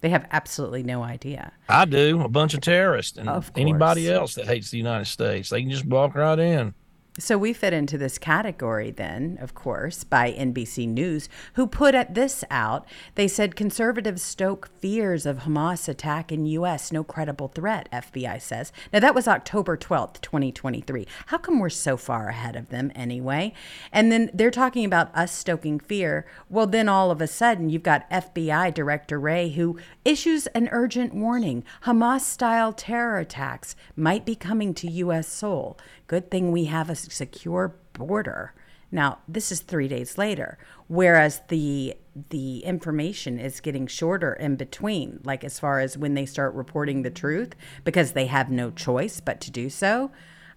[0.00, 1.52] They have absolutely no idea.
[1.68, 2.20] I do.
[2.22, 5.50] A bunch of terrorists and Of anybody else that hates the United States.
[5.50, 6.74] They can just walk right in.
[7.18, 12.44] So we fit into this category then, of course, by NBC News, who put this
[12.50, 12.86] out.
[13.14, 16.92] They said conservatives stoke fears of Hamas attack in U.S.
[16.92, 18.70] No credible threat, FBI says.
[18.92, 21.06] Now that was October 12th, 2023.
[21.26, 23.54] How come we're so far ahead of them anyway?
[23.90, 26.26] And then they're talking about us stoking fear.
[26.50, 31.14] Well, then all of a sudden you've got FBI Director Wray who issues an urgent
[31.14, 31.64] warning.
[31.84, 35.28] Hamas style terror attacks might be coming to U.S.
[35.28, 35.78] soil.
[36.08, 38.54] Good thing we have a secure border.
[38.92, 41.96] Now, this is three days later, whereas the
[42.30, 47.02] the information is getting shorter in between, like as far as when they start reporting
[47.02, 50.10] the truth, because they have no choice but to do so.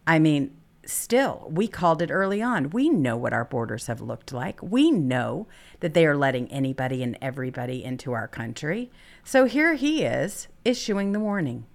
[0.07, 2.69] I mean, still, we called it early on.
[2.69, 4.61] We know what our borders have looked like.
[4.61, 5.47] We know
[5.81, 8.91] that they are letting anybody and everybody into our country.
[9.23, 11.65] So here he is issuing the warning.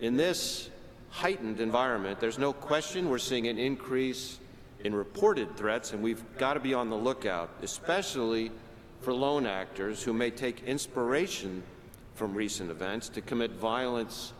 [0.00, 0.70] In this
[1.16, 4.38] heightened environment, there's no question we're seeing an increase
[4.84, 8.52] in reported threats, and we've got to be on the lookout, especially
[9.00, 11.62] for lone actors who may take inspiration
[12.14, 14.34] from recent events to commit violence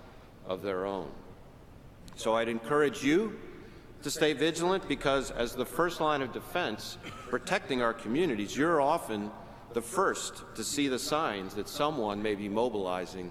[0.46, 1.08] of their own.
[2.14, 3.38] So I'd encourage you
[4.02, 6.98] to stay vigilant because, as the first line of defense,
[7.30, 9.30] protecting our communities, you're often
[9.72, 13.30] the first to see the signs that someone may be mobilizing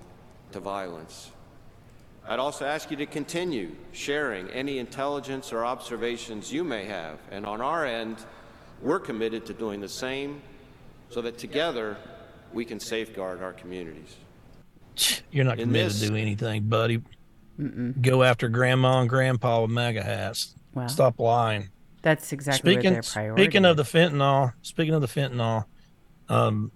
[0.51, 1.29] to violence.
[2.27, 7.19] I'd also ask you to continue sharing any intelligence or observations you may have.
[7.31, 8.17] And on our end,
[8.81, 10.41] we're committed to doing the same
[11.09, 11.97] so that together
[12.51, 14.15] we can safeguard our communities.
[15.31, 17.01] You're not In committed this- to do anything, buddy.
[18.01, 20.55] Go after grandma and grandpa with MAGA hats.
[20.73, 20.87] Wow.
[20.87, 21.69] Stop lying.
[22.01, 25.65] That's exactly Speaking their priority speaking of the fentanyl, speaking of the fentanyl,
[26.27, 26.71] um,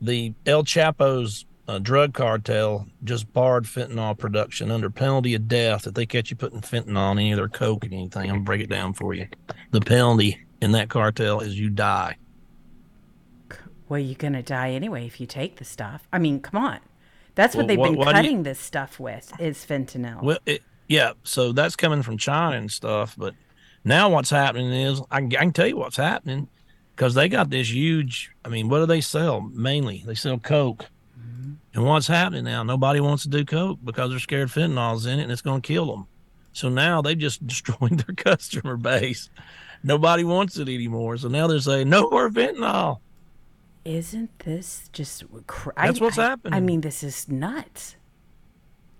[0.00, 5.86] the El Chapo's uh, drug cartel just barred fentanyl production under penalty of death.
[5.86, 8.44] If they catch you putting fentanyl in any of their coke and anything, I'm gonna
[8.44, 9.26] break it down for you.
[9.70, 12.16] The penalty in that cartel is you die.
[13.88, 16.08] Well, you're going to die anyway if you take the stuff.
[16.12, 16.80] I mean, come on.
[17.34, 20.22] That's what Well, they've what- been do you- cutting this stuff with is fentanyl.
[20.22, 23.14] Well, it, yeah, so that's coming from China and stuff.
[23.18, 23.34] But
[23.84, 26.48] now what's happening is I, can- I can tell you what's happening
[26.96, 28.30] because they got this huge.
[28.44, 30.02] I mean, what do they sell mainly?
[30.06, 30.86] They sell Coke.
[31.74, 32.62] And what's happening now?
[32.62, 35.66] Nobody wants to do Coke because they're scared fentanyl's in it and it's going to
[35.66, 36.06] kill them.
[36.52, 39.28] So now they've just destroyed their customer base.
[39.82, 41.16] Nobody wants it anymore.
[41.18, 42.98] So now they're saying no more fentanyl.
[43.84, 46.54] Isn't this just cr- That's I, what's I- happening.
[46.54, 47.96] I mean, this is nuts.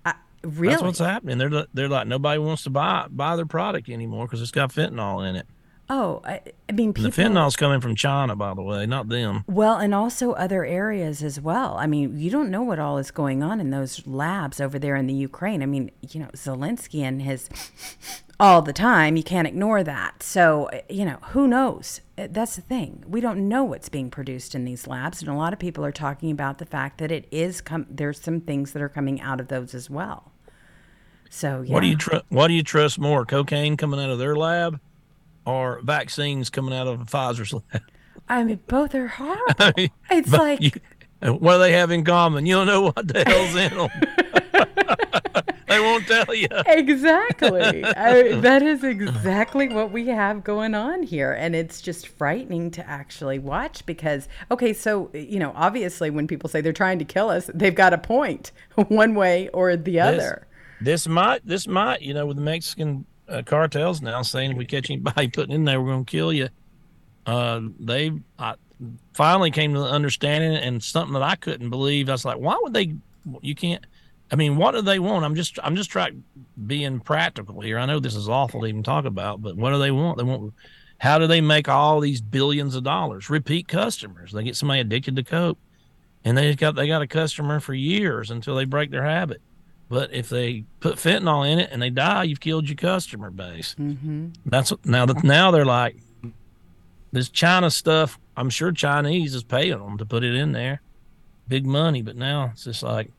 [0.05, 0.73] I, really?
[0.73, 1.39] That's what's happening.
[1.39, 5.27] They're they're like nobody wants to buy buy their product anymore because it's got fentanyl
[5.27, 5.47] in it.
[5.89, 7.09] Oh, I, I mean, people.
[7.09, 9.43] the fentanyl's coming from China, by the way, not them.
[9.47, 11.75] Well, and also other areas as well.
[11.77, 14.95] I mean, you don't know what all is going on in those labs over there
[14.95, 15.61] in the Ukraine.
[15.61, 17.49] I mean, you know, Zelensky and his
[18.39, 20.21] all the time, you can't ignore that.
[20.21, 22.01] So, you know, who knows?
[22.17, 23.03] Uh, That's the thing.
[23.07, 25.91] We don't know what's being produced in these labs, and a lot of people are
[25.91, 29.39] talking about the fact that it is com- there's some things that are coming out
[29.39, 30.31] of those as well.
[31.29, 31.73] So, yeah.
[31.73, 33.25] What do you tr- What do you trust more?
[33.25, 34.79] Cocaine coming out of their lab,
[35.45, 37.81] or vaccines coming out of Pfizer's lab?
[38.27, 39.43] I mean, both are horrible.
[39.59, 40.71] I mean, It's like- you-
[41.21, 42.45] what do they have in common?
[42.45, 43.89] You don't know what the hell's in them.
[45.67, 46.47] they won't tell you.
[46.67, 47.83] exactly.
[47.83, 51.31] I, that is exactly what we have going on here.
[51.31, 56.49] And it's just frightening to actually watch because, okay, so, you know, obviously when people
[56.49, 58.51] say they're trying to kill us, they've got a point
[58.89, 60.45] one way or the other.
[60.81, 64.65] This might, this might, you know, with the Mexican uh, cartels now saying if we
[64.65, 66.49] catch anybody putting in there, we're going to kill you.
[67.25, 68.55] Uh, they I
[69.13, 72.09] finally came to the understanding and something that I couldn't believe.
[72.09, 72.95] I was like, why would they?
[73.41, 73.85] You can't.
[74.31, 75.23] I mean, what do they want?
[75.23, 76.23] I'm just, I'm just trying
[76.65, 77.77] being practical here.
[77.77, 80.17] I know this is awful to even talk about, but what do they want?
[80.17, 80.53] They want.
[80.97, 83.29] How do they make all these billions of dollars?
[83.29, 84.31] Repeat customers.
[84.31, 85.57] They get somebody addicted to coke,
[86.23, 89.41] and they got they got a customer for years until they break their habit.
[89.87, 93.75] But if they put fentanyl in it and they die, you've killed your customer base.
[93.79, 94.29] Mm-hmm.
[94.45, 95.97] That's what- now that now they're like
[97.11, 98.19] this China stuff.
[98.35, 100.81] I'm sure Chinese is paying them to put it in there,
[101.47, 102.01] big money.
[102.01, 103.11] But now it's just like,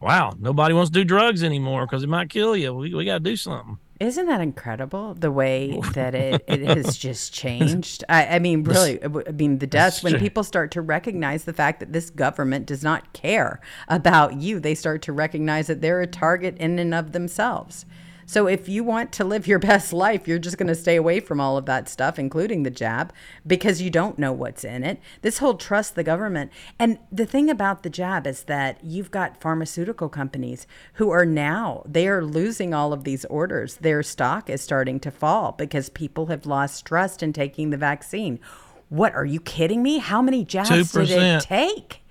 [0.00, 2.72] wow, nobody wants to do drugs anymore because it might kill you.
[2.74, 3.78] We we got to do something.
[3.98, 8.04] Isn't that incredible the way that it, it has just changed?
[8.08, 11.80] I, I mean, really, I mean, the deaths, when people start to recognize the fact
[11.80, 16.06] that this government does not care about you, they start to recognize that they're a
[16.06, 17.86] target in and of themselves.
[18.26, 21.20] So if you want to live your best life, you're just going to stay away
[21.20, 23.12] from all of that stuff, including the jab,
[23.46, 25.00] because you don't know what's in it.
[25.22, 26.52] This whole trust the government.
[26.78, 31.82] And the thing about the jab is that you've got pharmaceutical companies who are now,
[31.86, 33.76] they are losing all of these orders.
[33.76, 38.40] Their stock is starting to fall because people have lost trust in taking the vaccine.
[38.88, 39.98] What are you kidding me?
[39.98, 41.42] How many jabs did it 2%.
[41.42, 42.02] take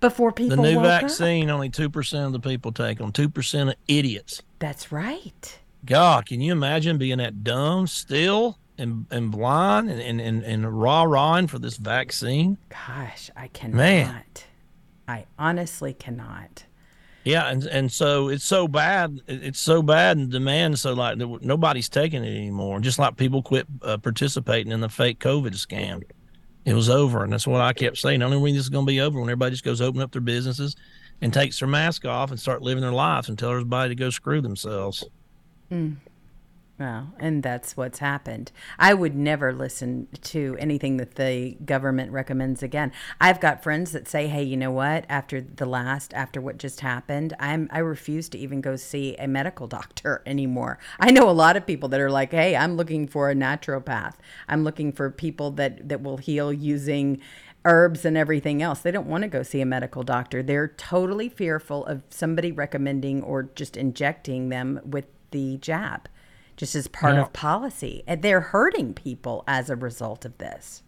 [0.00, 0.56] before people.
[0.56, 1.02] The new woke up?
[1.02, 3.12] vaccine, only two percent of the people take them.
[3.12, 4.42] Two percent of idiots.
[4.58, 5.58] That's right.
[5.84, 10.80] God, can you imagine being that dumb still and, and blind and, and, and, and
[10.80, 12.58] rah rahing for this vaccine?
[12.68, 13.76] Gosh, I cannot.
[13.76, 14.24] Man.
[15.06, 16.64] I honestly cannot.
[17.24, 19.20] Yeah, and and so it's so bad.
[19.26, 22.80] It's so bad and demand so like nobody's taking it anymore.
[22.80, 26.04] Just like people quit uh, participating in the fake COVID scam.
[26.68, 28.18] It was over, and that's what I kept saying.
[28.20, 30.12] The only reason this is going to be over when everybody just goes open up
[30.12, 30.76] their businesses
[31.22, 34.10] and takes their mask off and start living their lives and tell everybody to go
[34.10, 35.02] screw themselves.
[35.72, 35.96] Mm.
[36.78, 38.52] Well, and that's what's happened.
[38.78, 42.92] I would never listen to anything that the government recommends again.
[43.20, 45.04] I've got friends that say, "Hey, you know what?
[45.08, 49.26] After the last, after what just happened, I'm I refuse to even go see a
[49.26, 53.08] medical doctor anymore." I know a lot of people that are like, "Hey, I'm looking
[53.08, 54.14] for a naturopath.
[54.48, 57.20] I'm looking for people that that will heal using
[57.64, 58.80] herbs and everything else.
[58.80, 60.44] They don't want to go see a medical doctor.
[60.44, 66.08] They're totally fearful of somebody recommending or just injecting them with the jab,
[66.58, 67.22] just as part Yeah.
[67.22, 68.02] of policy.
[68.06, 70.82] And they're hurting people as a result of this.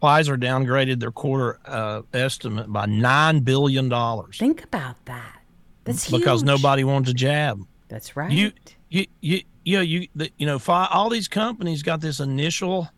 [0.00, 5.42] Pfizer downgraded their quarter uh, estimate by nine billion dollars Think about that.
[5.84, 6.46] That's because huge.
[6.46, 7.60] nobody wants a jab.
[7.88, 8.30] That's right.
[8.30, 8.52] You,
[8.88, 12.88] you, you, you know, you, the, you know, all these companies got this initial.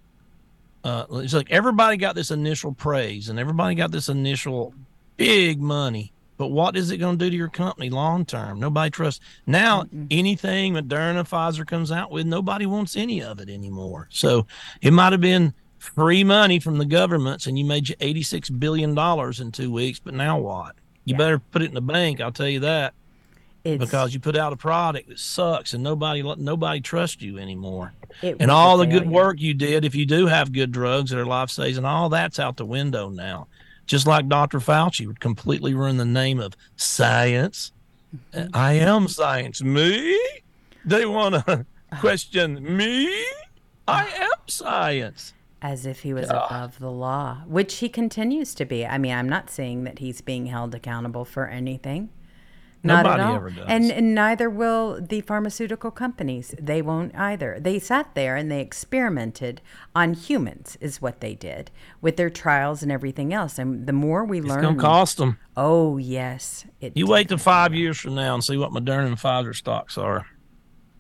[0.85, 4.75] Uh, it's like everybody got this initial praise and everybody got this initial
[5.17, 6.12] big money.
[6.43, 8.59] But what is it going to do to your company long term?
[8.59, 9.25] Nobody trusts.
[9.47, 14.09] Now, anything Moderna, Pfizer comes out with, nobody wants any of it anymore.
[14.11, 14.49] So
[14.81, 18.99] it might have been free money from the governments and you made you $86 billion
[19.41, 20.01] in two weeks.
[20.01, 20.75] But now what?
[21.05, 21.19] You Yeah.
[21.19, 22.21] better put it in the bank.
[22.21, 22.95] I'll tell you that
[23.63, 27.93] it's, because you put out a product that sucks and nobody nobody trusts you anymore.
[28.21, 31.25] And all the good work you did, if you do have good drugs that are
[31.25, 33.47] life saving, all that's out the window now.
[33.87, 34.59] Just like Dr.
[34.59, 37.73] Fauci would completely ruin the name of science.
[38.35, 38.49] Mm-hmm.
[38.55, 39.63] I am science.
[39.63, 40.19] Me?
[40.85, 41.67] They want to
[42.01, 43.07] question me?
[43.89, 45.33] I am science.
[45.61, 48.87] as if he was above the law, which he continues to be.
[48.87, 52.11] I mean, I'm not saying that he's being held accountable for anything,
[52.85, 53.37] Not Nobody at all.
[53.37, 53.65] ever does.
[53.69, 56.53] And, and neither will the pharmaceutical companies.
[56.61, 57.59] They won't either.
[57.61, 59.61] They sat there and they experimented
[59.95, 63.59] on humans, is what they did with their trials and everything else.
[63.59, 65.39] And the more we it's learn, going to cost them.
[65.57, 66.93] oh yes, it.
[66.97, 70.27] You wait till five years from now and see what Moderna and Pfizer stocks are.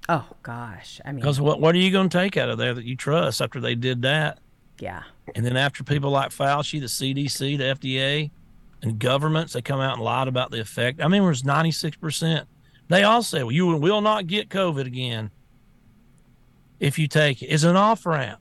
[0.08, 2.74] Oh gosh, I mean, Because what what are you going to take out of there
[2.74, 4.38] that you trust after they did that?
[4.78, 5.02] yeah,
[5.36, 8.30] And then after people like Fauci, the CDC, the FDA,
[8.82, 11.00] and governments, they come out and lied about the effect.
[11.00, 12.44] I mean, it was 96%.
[12.88, 15.30] They all said, well, you will not get COVID again
[16.80, 17.46] if you take it.
[17.46, 18.40] It's an off ramp.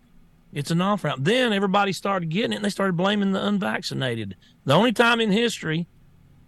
[0.51, 1.23] It's an off ramp.
[1.23, 4.35] Then everybody started getting it and they started blaming the unvaccinated.
[4.65, 5.87] The only time in history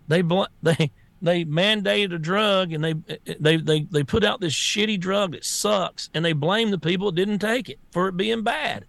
[0.08, 2.94] they bl- they they mandated a drug and they
[3.40, 7.08] they they they put out this shitty drug that sucks and they blame the people
[7.08, 8.86] that didn't take it for it being bad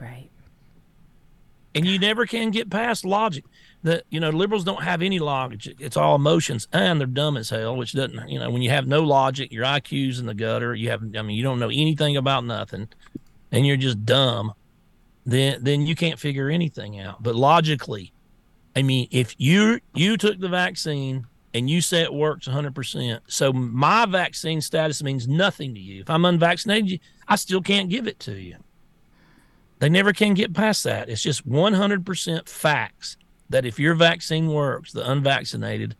[0.00, 0.30] right.
[1.74, 3.44] and you never can get past logic.
[3.84, 5.76] That you know, liberals don't have any logic.
[5.80, 7.76] It's all emotions, and they're dumb as hell.
[7.76, 10.74] Which doesn't, you know, when you have no logic, your IQ's in the gutter.
[10.74, 12.88] You have, I mean, you don't know anything about nothing,
[13.50, 14.52] and you're just dumb.
[15.24, 17.22] Then, then you can't figure anything out.
[17.22, 18.12] But logically,
[18.74, 23.22] I mean, if you you took the vaccine and you say it works 100 percent,
[23.26, 26.02] so my vaccine status means nothing to you.
[26.02, 28.56] If I'm unvaccinated, I still can't give it to you.
[29.80, 31.08] They never can get past that.
[31.08, 33.16] It's just 100% facts
[33.52, 35.94] that if your vaccine works, the unvaccinated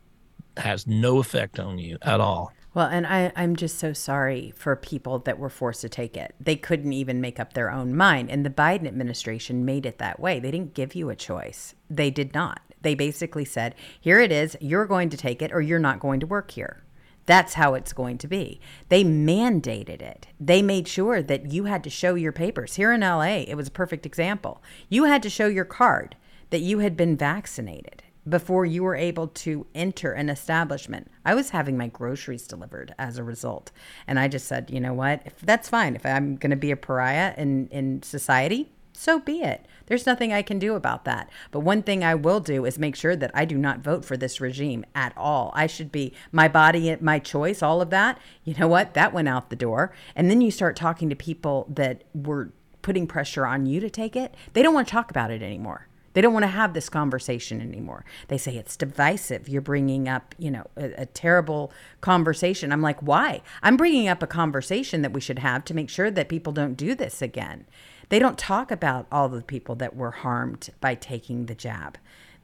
[0.57, 2.51] has no effect on you at all.
[2.73, 6.33] Well, and I, I'm just so sorry for people that were forced to take it.
[6.39, 8.31] They couldn't even make up their own mind.
[8.31, 10.39] And the Biden administration made it that way.
[10.39, 11.75] They didn't give you a choice.
[11.89, 12.61] They did not.
[12.81, 16.19] They basically said, here it is, you're going to take it or you're not going
[16.19, 16.83] to work here.
[17.25, 18.59] That's how it's going to be.
[18.89, 20.27] They mandated it.
[20.39, 22.75] They made sure that you had to show your papers.
[22.75, 24.61] Here in LA, it was a perfect example.
[24.89, 26.17] You had to show your card
[26.53, 31.09] that you had been vaccinated before you were able to enter an establishment.
[31.25, 33.71] I was having my groceries delivered as a result.
[34.05, 35.23] And I just said, you know what?
[35.25, 35.95] If that's fine.
[35.95, 39.65] If I'm going to be a pariah in, in society, so be it.
[39.87, 41.27] There's nothing I can do about that.
[41.49, 44.15] But one thing I will do is make sure that I do not vote for
[44.15, 45.51] this regime at all.
[45.55, 48.19] I should be my body, my choice, all of that.
[48.43, 48.93] You know what?
[48.93, 49.91] That went out the door.
[50.15, 52.51] And then you start talking to people that were
[52.83, 54.35] putting pressure on you to take it.
[54.53, 55.87] They don't want to talk about it anymore.
[56.13, 58.05] They don't want to have this conversation anymore.
[58.27, 59.49] They say it's divisive.
[59.49, 61.71] You're bringing up, you know, a, a, terrible
[62.01, 62.71] conversation.
[62.71, 63.41] I'm like, why?
[63.61, 66.75] I'm bringing up a conversation that we should have to make sure that people don't
[66.75, 67.65] do this again.
[68.09, 71.97] They don't talk about all the people that were harmed by taking the jab.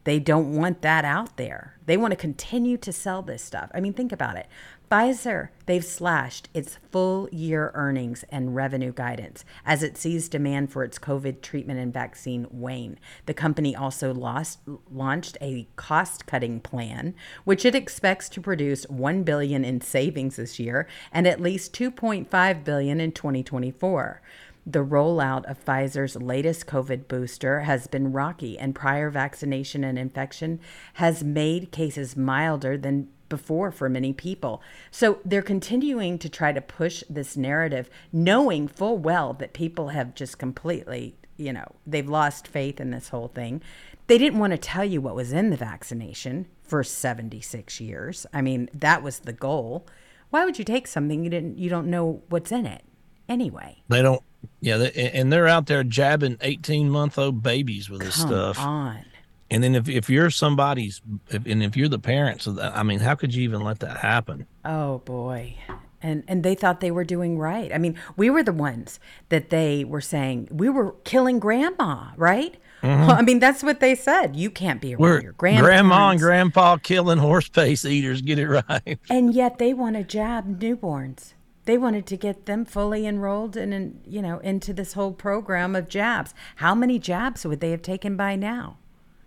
[0.03, 1.75] They don't want that out there.
[1.85, 3.69] They want to continue to sell this stuff.
[3.73, 4.47] I mean, think about it.
[4.89, 10.83] Pfizer, they've slashed its full year earnings and revenue guidance as it sees demand for
[10.83, 12.99] its COVID treatment and vaccine wane.
[13.27, 14.59] The company also lost,
[14.91, 20.87] launched a cost-cutting plan which it expects to produce 1 billion in savings this year
[21.11, 24.21] and at least 2.5 billion in 2024.
[24.69, 30.59] The rollout of Pfizer's latest COVID booster has been rocky, and prior vaccination and infection
[30.93, 34.61] has made cases milder than before for many people.
[34.91, 40.13] So they're continuing to try to push this narrative, knowing full well that people have
[40.13, 43.63] just completely, you know, they've lost faith in this whole thing.
[44.05, 48.27] They didn't want to tell you what was in the vaccination for 76 years.
[48.31, 49.87] I mean, that was the goal.
[50.29, 52.83] Why would you take something you didn't you don't know what's in it
[53.29, 53.81] anyway?
[53.87, 54.21] They don't
[54.61, 58.59] yeah, they, and they're out there jabbing 18 month old babies with this Come stuff.
[58.59, 59.05] on.
[59.51, 62.83] And then if, if you're somebody's, if, and if you're the parents of that, I
[62.83, 64.45] mean, how could you even let that happen?
[64.63, 65.55] Oh boy.
[66.01, 67.73] And and they thought they were doing right.
[67.73, 68.99] I mean, we were the ones
[69.29, 72.55] that they were saying we were killing grandma, right?
[72.81, 73.07] Mm-hmm.
[73.07, 74.37] Well, I mean, that's what they said.
[74.37, 75.67] You can't be around We're your grandparents.
[75.67, 78.21] grandma and grandpa killing horse face eaters.
[78.21, 78.99] Get it right.
[79.09, 81.33] And yet they want to jab newborns.
[81.65, 85.75] They wanted to get them fully enrolled and in, you know into this whole program
[85.75, 86.33] of jabs.
[86.57, 88.77] How many jabs would they have taken by now?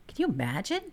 [0.08, 0.92] Can you imagine?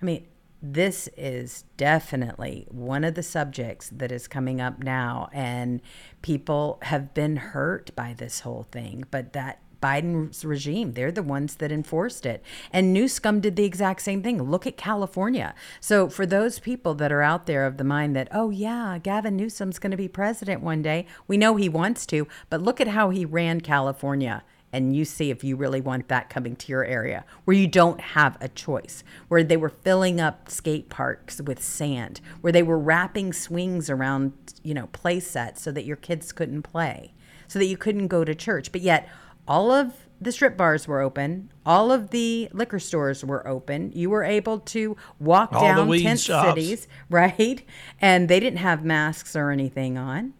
[0.00, 0.26] I mean,
[0.60, 5.80] this is definitely one of the subjects that is coming up now, and
[6.22, 9.04] people have been hurt by this whole thing.
[9.10, 12.42] But that Biden's regime, they're the ones that enforced it.
[12.72, 14.42] And Newsom did the exact same thing.
[14.42, 15.54] Look at California.
[15.80, 19.36] So, for those people that are out there of the mind that, oh, yeah, Gavin
[19.36, 22.88] Newsom's going to be president one day, we know he wants to, but look at
[22.88, 26.84] how he ran California and you see if you really want that coming to your
[26.84, 31.62] area where you don't have a choice, where they were filling up skate parks with
[31.62, 36.32] sand, where they were wrapping swings around, you know, play sets so that your kids
[36.32, 37.12] couldn't play,
[37.46, 38.72] so that you couldn't go to church.
[38.72, 39.08] But yet,
[39.46, 41.50] all of the strip bars were open.
[41.66, 43.90] All of the liquor stores were open.
[43.92, 46.48] You were able to walk All down tent shops.
[46.48, 47.62] cities, right?
[48.00, 50.34] And they didn't have masks or anything on.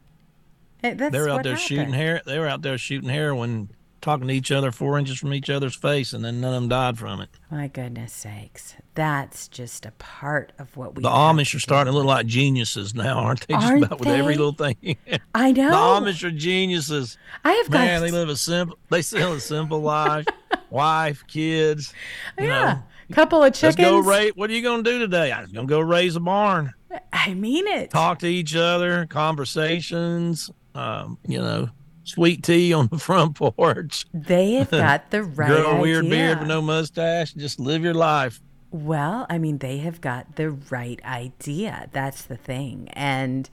[0.82, 2.22] That's They were out there shooting hair.
[2.26, 3.70] They were out there shooting heroin,
[4.02, 6.68] talking to each other four inches from each other's face, and then none of them
[6.68, 7.30] died from it.
[7.50, 8.74] My goodness sakes.
[8.94, 12.94] That's just a part of what we The Amish are starting to look like geniuses
[12.94, 13.54] now, aren't they?
[13.62, 14.38] Just Aren't about with every they?
[14.38, 14.96] little thing.
[15.34, 15.70] I know.
[15.70, 17.16] The Amish are geniuses.
[17.44, 18.76] I have Man, got they live a simple.
[18.90, 20.26] They live a simple life.
[20.68, 21.94] Wife, kids.
[22.38, 22.72] You yeah.
[22.74, 22.82] know,
[23.14, 23.78] couple of chickens.
[23.78, 24.32] let's go raise.
[24.34, 25.32] What are you gonna do today?
[25.32, 26.72] I'm gonna go raise a barn.
[27.12, 27.90] I mean it.
[27.90, 29.06] Talk to each other.
[29.06, 30.50] Conversations.
[30.74, 31.68] Um, you know,
[32.04, 34.06] sweet tea on the front porch.
[34.12, 35.80] They have got the right Grow a idea.
[35.80, 37.32] weird beard with no mustache.
[37.34, 38.40] Just live your life.
[38.72, 41.90] Well, I mean, they have got the right idea.
[41.92, 42.88] That's the thing.
[42.94, 43.50] And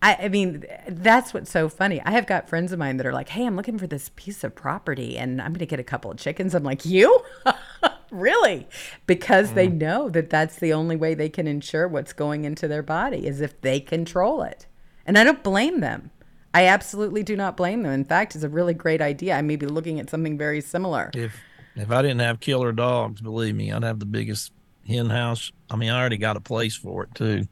[0.00, 2.00] I, I mean, that's what's so funny.
[2.02, 4.44] I have got friends of mine that are like, hey, I'm looking for this piece
[4.44, 6.54] of property and I'm going to get a couple of chickens.
[6.54, 7.20] I'm like, you?
[8.12, 8.68] really?
[9.08, 9.78] Because they mm.
[9.78, 13.40] know that that's the only way they can ensure what's going into their body is
[13.40, 14.66] if they control it.
[15.04, 16.12] And I don't blame them.
[16.52, 17.92] I absolutely do not blame them.
[17.92, 19.36] In fact, it's a really great idea.
[19.36, 21.10] I may be looking at something very similar.
[21.14, 21.36] If
[21.76, 24.52] if I didn't have killer dogs, believe me, I'd have the biggest
[24.86, 25.52] hen house.
[25.70, 27.46] I mean, I already got a place for it too.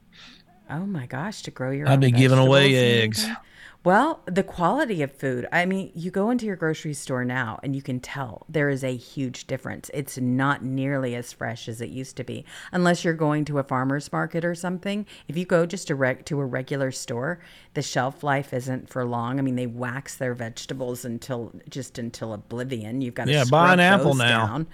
[0.70, 3.22] Oh my gosh, to grow your I'd be giving away eggs.
[3.22, 3.42] everything?
[3.84, 5.46] Well, the quality of food.
[5.52, 8.82] I mean, you go into your grocery store now and you can tell there is
[8.82, 9.88] a huge difference.
[9.94, 12.44] It's not nearly as fresh as it used to be.
[12.72, 15.06] Unless you're going to a farmer's market or something.
[15.28, 17.40] If you go just direct to a regular store,
[17.74, 19.38] the shelf life isn't for long.
[19.38, 23.00] I mean, they wax their vegetables until just until oblivion.
[23.00, 24.46] You've got to Yeah, buy an apple now.
[24.48, 24.66] Down.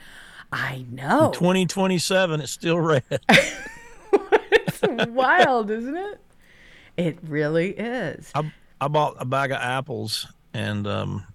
[0.50, 1.30] I know.
[1.34, 3.02] 2027, it's still red.
[3.28, 6.20] it's wild, isn't it?
[6.96, 8.30] It really is.
[8.34, 8.50] I
[8.80, 11.26] I bought a bag of apples and um,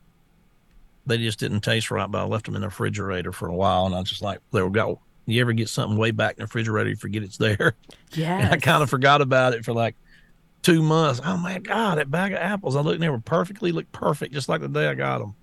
[1.06, 3.86] they just didn't taste right, but I left them in the refrigerator for a while,
[3.86, 5.00] and I was just like, they were go.
[5.26, 7.76] You ever get something way back in the refrigerator, you forget it's there,
[8.14, 8.50] Yeah.
[8.52, 9.96] I kind of forgot about it for like
[10.64, 11.22] two months.
[11.24, 12.76] Oh my god, that bag of apples!
[12.76, 15.36] I looked, and they were perfectly looked perfect, just like the day I got them.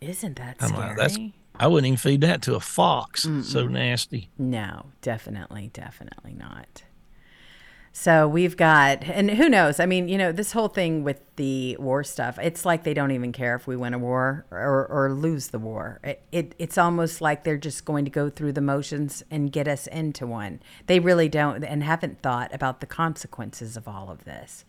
[0.00, 0.88] Isn't that I'm scary?
[0.88, 1.18] like, that's
[1.58, 3.26] I wouldn't even feed that to a fox.
[3.42, 4.28] So nasty.
[4.38, 6.82] No, definitely, definitely not.
[7.98, 9.80] So we've got, and who knows?
[9.80, 13.10] I mean, you know, this whole thing with the war stuff, it's like they don't
[13.10, 15.98] even care if we win a war or, or lose the war.
[16.04, 19.66] It, it, it's almost like they're just going to go through the motions and get
[19.66, 20.60] us into one.
[20.84, 24.66] They really don't and haven't thought about the consequences of all of this.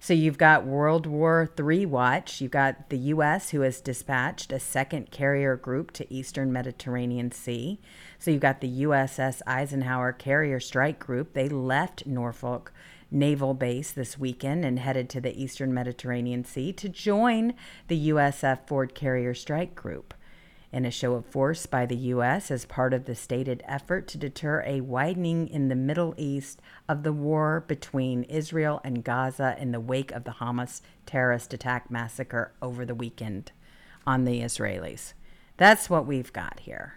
[0.00, 2.40] So you've got World War III watch.
[2.40, 3.50] You've got the U.S.
[3.50, 7.80] who has dispatched a second carrier group to Eastern Mediterranean Sea.
[8.18, 11.32] So you've got the USS Eisenhower Carrier Strike Group.
[11.32, 12.72] They left Norfolk
[13.10, 17.54] Naval Base this weekend and headed to the Eastern Mediterranean Sea to join
[17.88, 20.14] the USS Ford Carrier Strike Group
[20.76, 22.50] in a show of force by the U.S.
[22.50, 27.02] as part of the stated effort to deter a widening in the Middle East of
[27.02, 32.52] the war between Israel and Gaza in the wake of the Hamas terrorist attack massacre
[32.60, 33.52] over the weekend
[34.06, 35.14] on the Israelis.
[35.56, 36.96] That's what we've got here.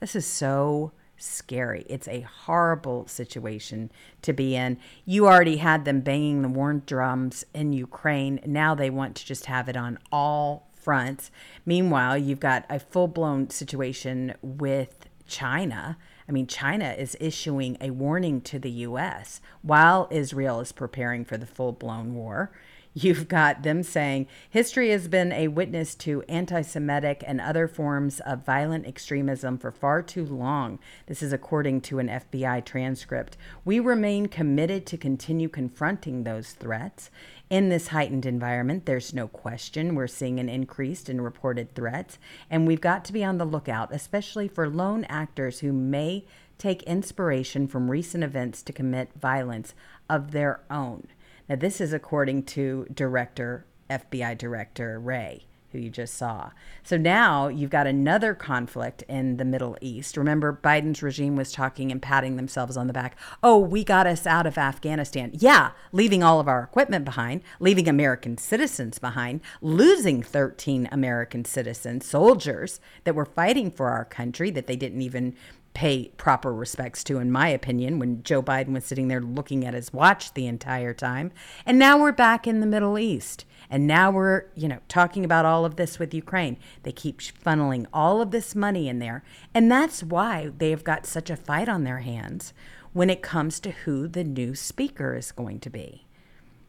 [0.00, 1.84] This is so scary.
[1.90, 3.92] It's a horrible situation
[4.22, 4.78] to be in.
[5.04, 8.40] You already had them banging the war drums in Ukraine.
[8.46, 11.30] Now they want to just have it on all fronts.
[11.64, 15.96] Meanwhile, you've got a full blown situation with China.
[16.28, 19.40] I mean, China is issuing a warning to the U.S.
[19.62, 22.52] while Israel is preparing for the full blown war.
[22.94, 28.20] You've got them saying history has been a witness to anti Semitic and other forms
[28.20, 30.78] of violent extremism for far too long.
[31.06, 33.38] This is according to an FBI transcript.
[33.64, 37.10] We remain committed to continue confronting those threats.
[37.50, 42.18] In this heightened environment, there's no question we're seeing an increase in reported threats,
[42.48, 46.24] and we've got to be on the lookout, especially for lone actors who may
[46.56, 49.74] take inspiration from recent events to commit violence
[50.08, 51.08] of their own.
[51.48, 56.50] Now, this is according to Director, FBI Director Wray, who you just saw.
[56.82, 60.16] So now you've got another conflict in the Middle East.
[60.16, 63.16] Remember, Biden's regime was talking and patting themselves on the back.
[63.42, 65.30] Oh, we got us out of Afghanistan.
[65.32, 72.06] Yeah, leaving all of our equipment behind, leaving American citizens behind, losing 13 American citizens,
[72.06, 75.34] soldiers that were fighting for our country that they didn't even
[75.74, 79.74] pay proper respects to, in my opinion, when Joe Biden was sitting there looking at
[79.74, 81.32] his watch the entire time.
[81.64, 83.44] And now we're back in the Middle East.
[83.70, 86.58] And now we're, you know, talking about all of this with Ukraine.
[86.82, 89.24] They keep funneling all of this money in there.
[89.54, 92.52] And that's why they have got such a fight on their hands
[92.92, 96.06] when it comes to who the new speaker is going to be.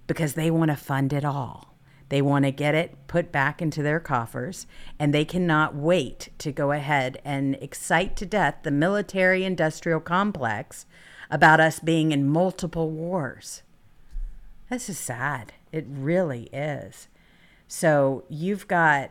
[0.07, 1.72] Because they want to fund it all.
[2.13, 4.67] They want to get it put back into their coffers,
[4.99, 10.85] and they cannot wait to go ahead and excite to death the military industrial complex
[11.31, 13.63] about us being in multiple wars.
[14.69, 15.53] This is sad.
[15.71, 17.07] It really is.
[17.67, 19.09] So you've got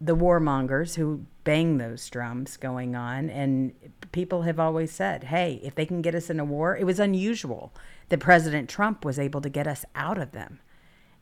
[0.00, 3.74] the warmongers who bang those drums going on, and
[4.12, 6.98] people have always said, hey, if they can get us in a war, it was
[6.98, 7.74] unusual
[8.08, 10.60] that President Trump was able to get us out of them.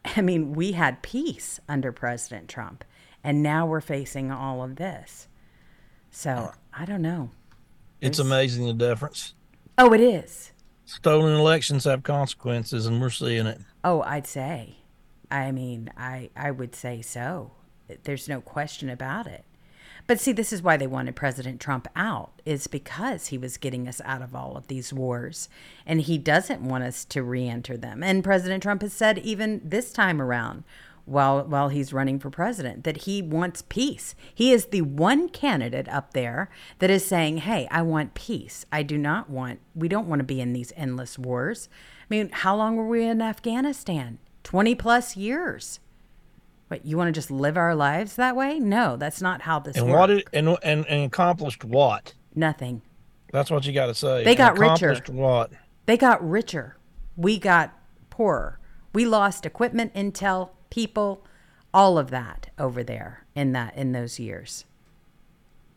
[0.17, 2.85] I mean, we had peace under President Trump,
[3.23, 5.29] and now we're facing all of this.
[6.11, 7.31] So uh, I don't know.
[8.01, 9.35] It's amazing the difference.
[9.79, 10.53] Oh, it is.
[10.85, 13.61] Stolen elections have consequences, and we're seeing it.
[13.85, 14.77] Oh, I'd say.
[15.31, 17.53] I mean, I I would say so.
[18.05, 19.45] There's no question about it.
[20.07, 23.87] But see, this is why they wanted President Trump out, is because he was getting
[23.89, 25.49] us out of all of these wars.
[25.87, 28.03] And he doesn't want us to re enter them.
[28.03, 30.65] And President Trump has said, even this time around,
[31.05, 34.15] while, while he's running for president, that he wants peace.
[34.35, 36.49] He is the one candidate up there
[36.79, 38.65] that is saying, hey, I want peace.
[38.71, 41.69] I do not want, we don't want to be in these endless wars.
[42.03, 44.19] I mean, how long were we in Afghanistan?
[44.45, 45.81] 20 plus years.
[46.73, 48.59] What you want to just live our lives that way?
[48.59, 49.99] No, that's not how this and works.
[49.99, 52.15] what it, and, and and accomplished what?
[52.35, 52.81] Nothing.
[53.31, 54.25] That's what you got to say.
[54.25, 54.99] They got richer.
[55.09, 55.53] What?
[55.85, 56.79] They got richer.
[57.15, 58.59] We got poorer.
[58.95, 61.27] We lost equipment, intel, people,
[61.75, 64.65] all of that over there in that in those years.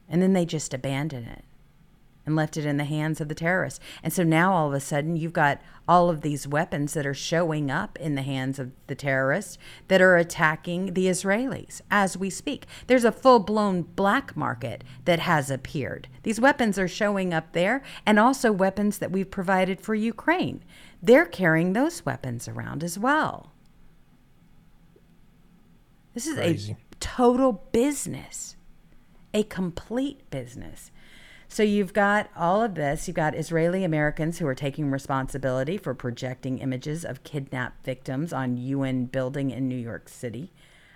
[0.08, 1.44] And then they just abandoned it
[2.26, 3.80] and left it in the hands of the terrorists.
[4.04, 7.14] And so now all of a sudden you've got all of these weapons that are
[7.14, 9.58] showing up in the hands of the terrorists
[9.88, 12.66] that are attacking the Israelis as we speak.
[12.88, 16.08] There's a full blown black market that has appeared.
[16.24, 20.64] These weapons are showing up there and also weapons that we've provided for Ukraine.
[21.02, 23.52] They're carrying those weapons around as well.
[26.16, 26.72] This is Crazy.
[26.72, 28.56] a total business,
[29.34, 30.90] a complete business.
[31.48, 33.08] So you've got all of this.
[33.08, 38.58] You've got Israeli Americans who are taking responsibility for projecting images of kidnapped victims on
[38.58, 40.52] UN building in New York City.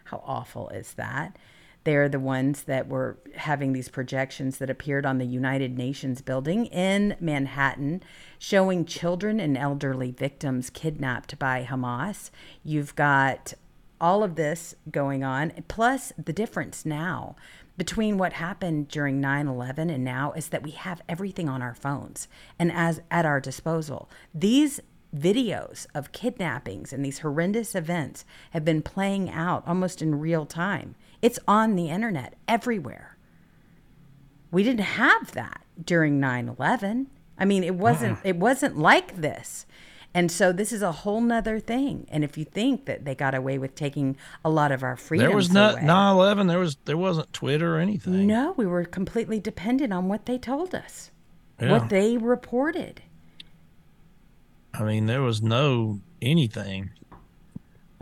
[0.06, 1.38] How awful is that?
[1.86, 6.66] They're the ones that were having these projections that appeared on the United Nations building
[6.68, 8.04] in Manhattan,
[8.38, 12.32] showing children and elderly victims kidnapped by Hamas.
[12.64, 13.54] You've got
[14.02, 17.36] all of this going on, plus the difference now
[17.80, 22.28] between what happened during 9/11 and now is that we have everything on our phones
[22.60, 24.10] and as at our disposal.
[24.36, 24.82] These
[25.16, 30.94] videos of kidnappings and these horrendous events have been playing out almost in real time.
[31.22, 33.18] It's on the internet everywhere.
[34.52, 37.08] We didn't have that during 9/11.
[37.38, 39.66] I mean, it wasn't it wasn't like this.
[40.14, 42.07] And so this is a whole nother thing.
[42.10, 45.30] And if you think that they got away with taking a lot of our freedoms
[45.30, 46.47] There was not away, 9/11.
[46.47, 48.26] There was there wasn't Twitter or anything.
[48.26, 51.12] no, we were completely dependent on what they told us,
[51.62, 51.72] Yeah.
[51.72, 53.03] what they reported.
[54.74, 56.91] I mean, there was no anything.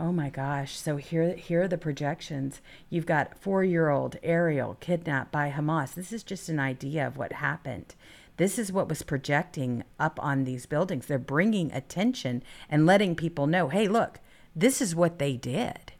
[0.00, 0.76] Oh my gosh.
[0.76, 2.60] So here here are the projections.
[2.88, 5.94] You've got 4-year-old Ariel kidnapped by Hamas.
[5.94, 7.94] This is just an idea of what happened.
[8.38, 11.06] This is what was projecting up on these buildings.
[11.06, 14.20] They're bringing attention and letting people know, "Hey, look,
[14.56, 15.92] this is what they did."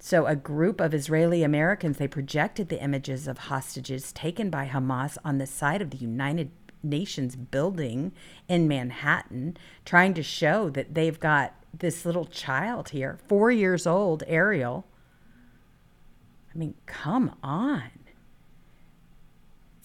[0.00, 5.16] So, a group of Israeli Americans they projected the images of hostages taken by Hamas
[5.24, 6.50] on the side of the United
[6.82, 8.10] Nations building
[8.48, 14.24] in Manhattan, trying to show that they've got this little child here, four years old,
[14.26, 14.84] Ariel.
[16.52, 18.01] I mean, come on.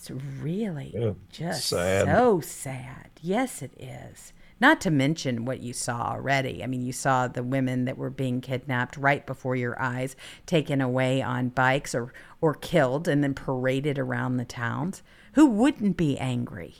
[0.09, 2.05] It's really Yeah, just sad.
[2.05, 3.09] so sad.
[3.21, 4.33] Yes, it is.
[4.59, 6.63] Not to mention what you saw already.
[6.63, 10.15] I mean, you saw the women that were being kidnapped right before your eyes,
[10.47, 15.03] taken away on bikes or, or killed and then paraded around the towns.
[15.33, 16.75] Who wouldn't be angry?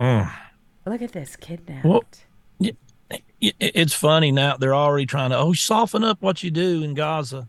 [0.00, 0.30] Mm.
[0.86, 1.84] Look at this kidnapped.
[1.84, 2.04] Well,
[2.60, 2.76] it-
[3.40, 4.56] it's funny now.
[4.56, 7.48] They're already trying to oh soften up what you do in Gaza,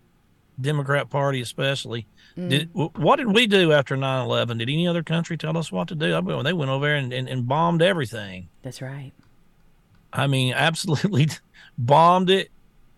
[0.59, 2.07] Democrat Party especially.
[2.37, 2.49] Mm.
[2.49, 4.59] Did what did we do after 9-11?
[4.59, 6.13] Did any other country tell us what to do?
[6.13, 8.49] I mean, they went over there and, and, and bombed everything.
[8.61, 9.13] That's right.
[10.11, 11.29] I mean, absolutely
[11.77, 12.51] bombed it.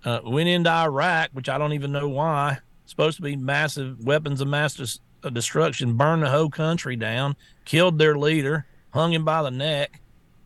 [0.03, 2.59] Uh, went into Iraq, which I don't even know why.
[2.85, 7.35] Supposed to be massive weapons of mass dis- uh, destruction, burned the whole country down,
[7.65, 9.99] killed their leader, hung him by the neck,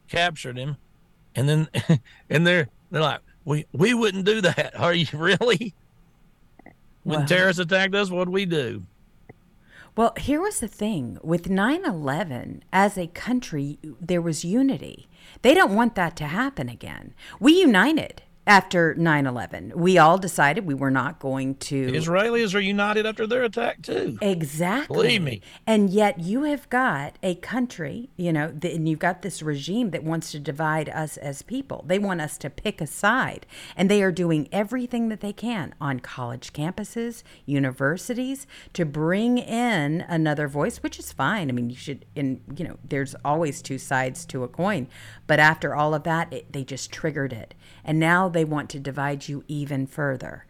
[0.07, 0.77] captured him,
[1.35, 1.67] and then
[2.29, 4.79] and they're they're like, we we wouldn't do that.
[4.79, 5.75] Are you really?
[7.03, 8.83] When Well- terrorists attacked us, what we do?
[9.95, 15.09] Well, here was the thing with 9 11, as a country, there was unity.
[15.41, 17.13] They don't want that to happen again.
[17.41, 23.05] We united after 9-11 we all decided we were not going to Israelis are united
[23.05, 24.17] after their attack too.
[24.21, 24.95] exactly.
[24.95, 25.41] Believe me.
[25.67, 30.03] and yet you have got a country you know and you've got this regime that
[30.03, 31.83] wants to divide us as people.
[31.87, 33.45] They want us to pick a side
[33.77, 40.01] and they are doing everything that they can on college campuses universities to bring in
[40.07, 41.49] another voice which is fine.
[41.49, 44.87] I mean you should and you know there's always two sides to a coin.
[45.27, 47.53] But after all of that it, they just triggered it
[47.83, 50.45] and now they want to divide you even further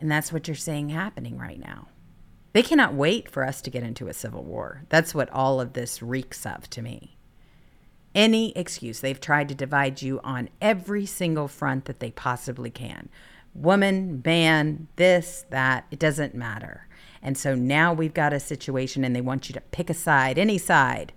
[0.00, 1.88] and that's what you're seeing happening right now
[2.54, 4.84] they cannot wait for us to get into a civil war.
[4.88, 7.16] That's what all of this reeks of to me.
[8.14, 9.00] Any excuse.
[9.00, 13.08] They've tried to divide you on every single front that they possibly can.
[13.54, 16.86] Woman, man, this, that, it doesn't matter.
[17.20, 20.38] And so now we've got a situation and they want you to pick a side,
[20.38, 21.12] any side.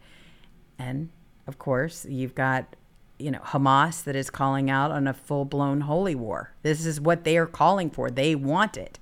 [0.79, 1.09] And
[1.45, 2.75] of course, you've got
[3.19, 6.53] you know Hamas that is calling out on a full-blown holy war.
[6.63, 8.09] This is what they are calling for.
[8.11, 8.99] They want it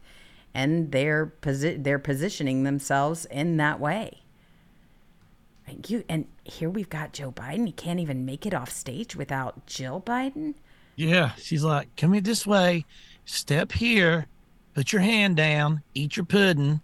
[0.54, 4.22] and they're posi- they're positioning themselves in that way.
[5.68, 7.66] And you and here we've got Joe Biden.
[7.66, 10.54] He can't even make it off stage without Jill Biden.
[10.96, 12.86] Yeah, she's like, "Come here this way,
[13.26, 14.28] step here,
[14.76, 16.82] put your hand down, eat your pudding,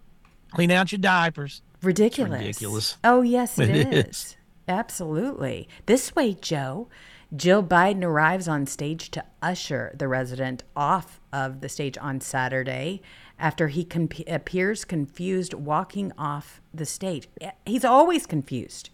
[0.50, 2.38] clean out your diapers." Ridiculous.
[2.40, 2.96] ridiculous.
[3.04, 4.06] Oh yes, it It is.
[4.06, 4.36] is.
[4.68, 5.68] Absolutely.
[5.86, 6.88] This way, Joe.
[7.34, 13.00] Jill Biden arrives on stage to usher the resident off of the stage on Saturday
[13.38, 13.86] after he
[14.26, 17.28] appears confused walking off the stage.
[17.64, 18.90] He's always confused,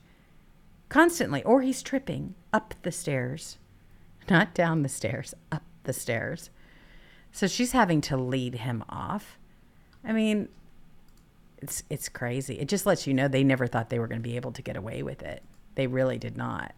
[0.89, 3.59] constantly, or he's tripping up the stairs,
[4.30, 6.51] not down the stairs, up the stairs.
[7.32, 9.36] So she's having to lead him off.
[10.05, 10.49] I mean,
[11.61, 12.55] it's it's crazy.
[12.61, 14.62] It just lets you know they never thought they were going to be able to
[14.62, 15.43] get away with it.
[15.74, 16.72] They really did not.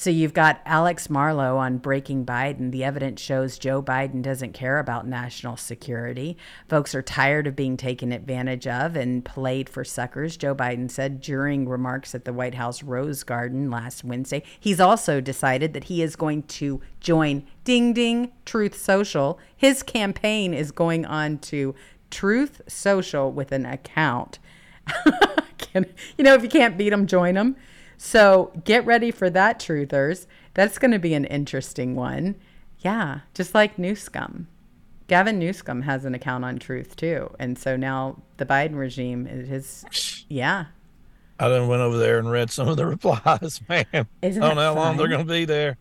[0.00, 2.72] So you've got Alex Marlow on Breaking Biden.
[2.72, 6.38] The evidence shows Joe Biden doesn't care about national security.
[6.70, 11.20] Folks are tired of being taken advantage of and played for suckers, Joe Biden said
[11.20, 14.42] during remarks at the White House Rose Garden last Wednesday.
[14.58, 19.38] He's also decided that he is going to join Ding Ding Truth Social.
[19.54, 21.74] His campaign is going on to
[22.10, 24.38] Truth Social with an account.
[25.74, 25.84] you
[26.24, 27.54] know, if you can't beat them, join them.
[28.02, 30.26] So get ready for that, truthers.
[30.54, 32.36] That's going to be an interesting one.
[32.78, 34.48] Yeah, just like Newsom.
[35.06, 39.84] Gavin Newsom has an account on Truth too, and so now the Biden regime is
[40.30, 40.66] yeah.
[41.38, 43.84] I then went over there and read some of the replies, man.
[44.22, 45.76] Isn't I don't know how long they're going to be there.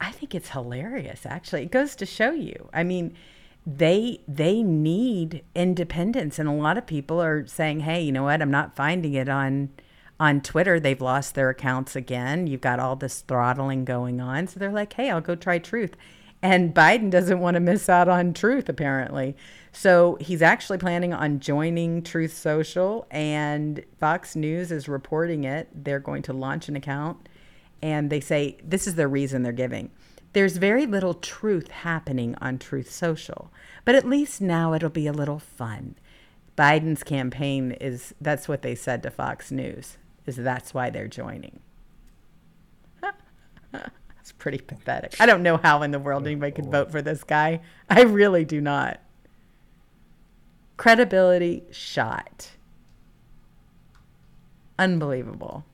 [0.00, 1.26] I think it's hilarious.
[1.26, 2.70] Actually, it goes to show you.
[2.72, 3.14] I mean,
[3.66, 8.40] they they need independence, and a lot of people are saying, "Hey, you know what?
[8.40, 9.68] I'm not finding it on."
[10.20, 12.46] On Twitter, they've lost their accounts again.
[12.46, 14.48] You've got all this throttling going on.
[14.48, 15.96] So they're like, hey, I'll go try truth.
[16.42, 19.36] And Biden doesn't want to miss out on truth, apparently.
[19.72, 25.68] So he's actually planning on joining Truth Social, and Fox News is reporting it.
[25.72, 27.28] They're going to launch an account,
[27.82, 29.90] and they say this is the reason they're giving.
[30.32, 33.50] There's very little truth happening on Truth Social,
[33.84, 35.96] but at least now it'll be a little fun.
[36.56, 39.96] Biden's campaign is that's what they said to Fox News
[40.28, 41.60] is that's why they're joining.
[44.20, 45.16] It's pretty pathetic.
[45.20, 47.60] I don't know how in the world oh, anybody could vote for this guy.
[47.88, 49.00] I really do not.
[50.76, 52.50] Credibility shot.
[54.78, 55.64] Unbelievable.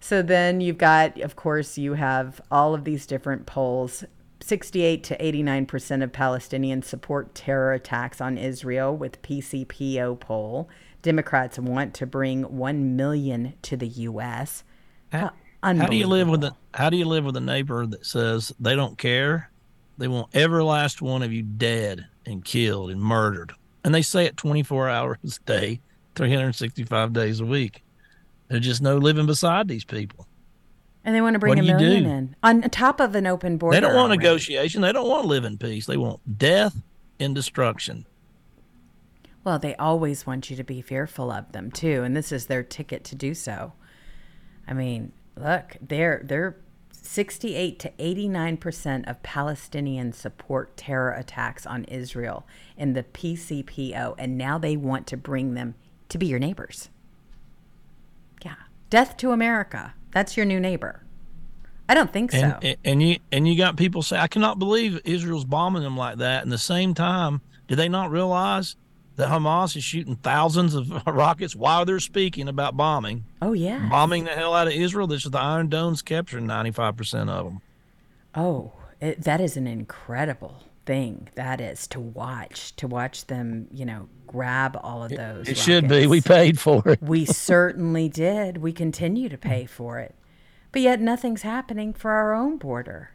[0.00, 4.02] So then you've got, of course, you have all of these different polls.
[4.40, 10.68] 68 to 89% of Palestinians support terror attacks on Israel with PCPO poll.
[11.02, 14.64] Democrats want to bring 1 million to the US.
[15.12, 15.30] How,
[15.62, 18.52] how do you live with a How do you live with a neighbor that says
[18.60, 19.50] they don't care?
[19.98, 23.52] They want every last one of you dead and killed and murdered,
[23.84, 25.80] and they say it 24 hours a day,
[26.14, 27.82] 365 days a week.
[28.48, 30.26] There's just no living beside these people.
[31.04, 32.10] And they want to bring What a million do?
[32.10, 33.76] in on top of an open border.
[33.76, 34.18] They don't want already.
[34.18, 34.82] negotiation.
[34.82, 35.86] They don't want to live in peace.
[35.86, 36.76] They want death
[37.18, 38.04] and destruction.
[39.44, 42.62] Well, they always want you to be fearful of them too, and this is their
[42.62, 43.72] ticket to do so.
[44.68, 46.56] I mean, look, they're they're
[46.92, 54.36] 68 to 89 percent of Palestinians support terror attacks on Israel in the PCPO, and
[54.36, 55.74] now they want to bring them
[56.10, 56.90] to be your neighbors.
[58.44, 58.56] Yeah,
[58.90, 59.94] death to America.
[60.12, 61.04] That's your new neighbor.
[61.88, 62.58] I don't think And, so.
[62.62, 66.18] and and you and you got people say, I cannot believe Israel's bombing them like
[66.18, 66.42] that.
[66.42, 68.76] And the same time, do they not realize
[69.20, 73.86] that Hamas is shooting thousands of rockets while they're speaking about bombing, oh yeah.
[73.88, 75.06] bombing the hell out of Israel?
[75.06, 77.60] This is the Iron Dome's capturing ninety five percent of them.
[78.34, 81.28] Oh, it, that is an incredible thing.
[81.34, 85.48] That is to watch, to watch them, you know, grab all of those.
[85.48, 86.06] It should be.
[86.06, 87.02] We paid for it.
[87.02, 88.58] we certainly did.
[88.58, 90.14] We continue to pay for it.
[90.72, 93.10] But yet nothing's happening for our own border.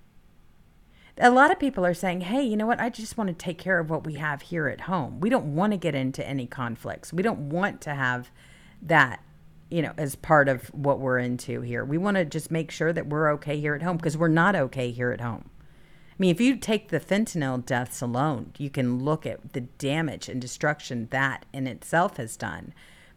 [1.18, 2.82] A lot of people are saying, hey, you know what?
[2.82, 5.22] I just want to take care of what we have here at home.
[5.22, 7.14] We don't want to get into any conflicts.
[7.14, 8.32] We don't want to have
[8.82, 9.24] that,
[9.70, 11.86] you know, as part of what we're into here.
[11.86, 14.58] We want to just make sure that we're okay here at home because we're not
[14.58, 15.50] okay here at home.
[15.70, 20.28] I mean, if you take the fentanyl deaths alone, you can look at the damage
[20.28, 22.74] and destruction that in itself has done.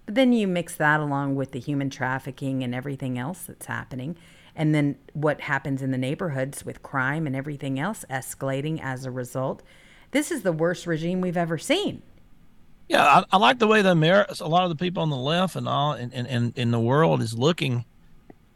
[0.06, 4.16] But then you mix that along with the human trafficking and everything else that's happening.
[4.58, 9.10] And then what happens in the neighborhoods with crime and everything else escalating as a
[9.10, 9.62] result.
[10.10, 12.02] This is the worst regime we've ever seen.
[12.88, 15.16] Yeah, I, I like the way the Americans, a lot of the people on the
[15.16, 17.84] left and all, and, and, and in the world is looking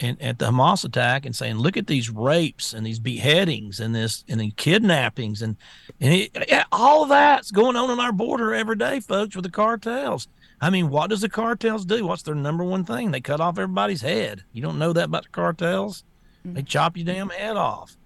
[0.00, 3.94] and at the Hamas attack and saying, look at these rapes and these beheadings and
[3.94, 5.56] this and the kidnappings and
[6.00, 9.50] and it, yeah, all that's going on on our border every day, folks, with the
[9.50, 10.26] cartels.
[10.62, 12.06] I mean, what does the cartels do?
[12.06, 13.10] What's their number one thing?
[13.10, 14.44] They cut off everybody's head.
[14.52, 16.04] You don't know that about the cartels?
[16.46, 16.54] Mm-hmm.
[16.54, 17.96] They chop your damn head off.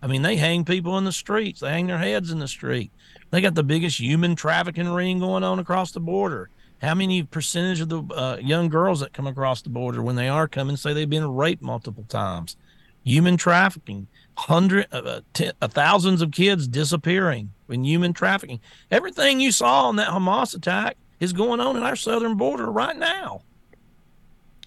[0.00, 1.60] I mean, they hang people in the streets.
[1.60, 2.90] They hang their heads in the street.
[3.30, 6.48] They got the biggest human trafficking ring going on across the border.
[6.80, 10.28] How many percentage of the uh, young girls that come across the border when they
[10.28, 12.56] are coming say they've been raped multiple times?
[13.04, 14.06] Human trafficking,
[14.38, 18.60] hundred, uh, uh, t- uh, thousands of kids disappearing in human trafficking.
[18.90, 22.96] Everything you saw in that Hamas attack is going on in our southern border right
[22.96, 23.42] now.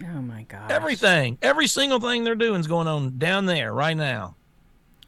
[0.03, 0.71] Oh my God!
[0.71, 4.35] Everything, every single thing they're doing is going on down there right now.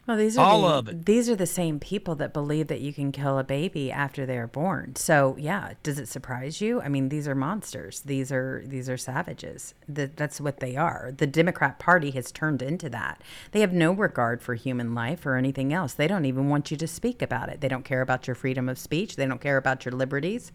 [0.08, 1.06] Well, these are all the, of it.
[1.06, 4.38] These are the same people that believe that you can kill a baby after they
[4.38, 4.96] are born.
[4.96, 6.82] So, yeah, does it surprise you?
[6.82, 8.02] I mean, these are monsters.
[8.02, 9.76] These are these are savages.
[9.88, 11.14] That's what they are.
[11.16, 13.22] The Democrat Party has turned into that.
[13.52, 15.94] They have no regard for human life or anything else.
[15.94, 17.62] They don't even want you to speak about it.
[17.62, 19.16] They don't care about your freedom of speech.
[19.16, 20.52] They don't care about your liberties,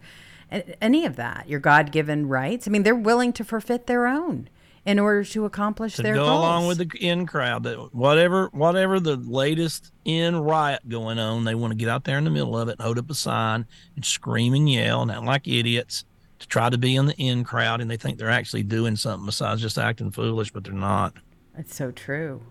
[0.51, 1.47] any of that.
[1.47, 2.67] Your God-given rights.
[2.67, 4.49] I mean, they're willing to forfeit their own
[4.85, 6.39] in order to accomplish to their go goals.
[6.39, 11.53] along with the in crowd that whatever whatever the latest in riot going on they
[11.53, 13.65] want to get out there in the middle of it and hold up a sign
[13.97, 16.05] and scream and yell and act like idiots
[16.39, 19.25] to try to be in the in crowd and they think they're actually doing something
[19.25, 21.13] besides just acting foolish but they're not
[21.57, 22.41] it's so true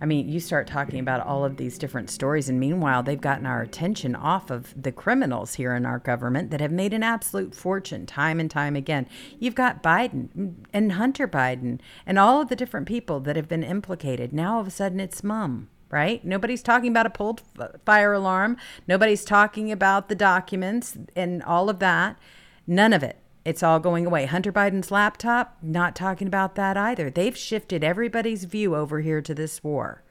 [0.00, 3.46] I mean, you start talking about all of these different stories, and meanwhile, they've gotten
[3.46, 7.54] our attention off of the criminals here in our government that have made an absolute
[7.54, 9.08] fortune time and time again.
[9.38, 13.62] You've got Biden and Hunter Biden and all of the different people that have been
[13.62, 14.32] implicated.
[14.32, 16.24] Now, all of a sudden, it's mum right?
[16.24, 17.42] Nobody's talking about a pulled
[17.86, 18.56] fire alarm.
[18.88, 22.18] Nobody's talking about the documents and all of that.
[22.66, 23.20] None of it.
[23.44, 24.24] It's all going away.
[24.24, 27.10] Hunter Biden's laptop, not talking about that either.
[27.10, 30.02] They've shifted everybody's view over here to this war.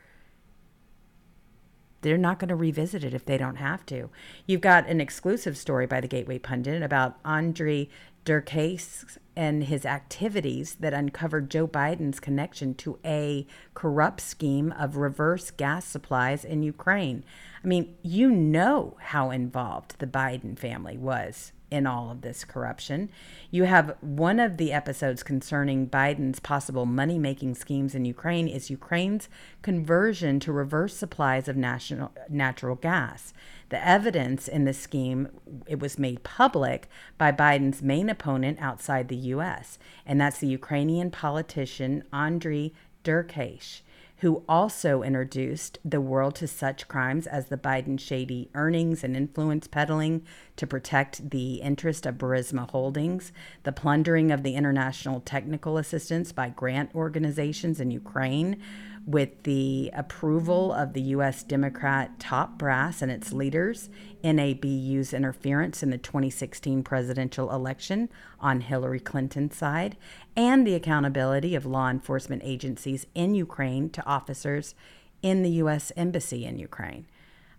[2.02, 4.10] They're not going to revisit it if they don't have to.
[4.46, 7.88] You've got an exclusive story by the Gateway Pundit about Andre
[8.26, 15.50] Derkach and his activities that uncovered Joe Biden's connection to a corrupt scheme of reverse
[15.50, 17.24] gas supplies in Ukraine.
[17.64, 23.10] I mean, you know how involved the Biden family was in all of this corruption.
[23.50, 28.70] You have one of the episodes concerning Biden's possible money making schemes in Ukraine is
[28.70, 29.28] Ukraine's
[29.64, 33.34] conversion to reverse supplies of national, natural gas.
[33.70, 35.30] The evidence in the scheme
[35.66, 41.10] it was made public by Biden's main opponent outside the US, and that's the Ukrainian
[41.10, 43.82] politician Andriy Derkach
[44.24, 49.68] who also introduced the world to such crimes as the Biden shady earnings and influence
[49.68, 53.32] peddling to protect the interest of Burisma Holdings,
[53.64, 58.62] the plundering of the international technical assistance by grant organizations in Ukraine,
[59.06, 61.44] with the approval of the U.S.
[61.44, 63.90] Democrat top brass and its leaders,
[64.24, 68.08] NABU's interference in the 2016 presidential election
[68.40, 69.98] on Hillary Clinton's side,
[70.38, 74.74] and the accountability of law enforcement agencies in Ukraine to officers
[75.22, 75.92] in the U.S.
[75.98, 77.06] Embassy in Ukraine.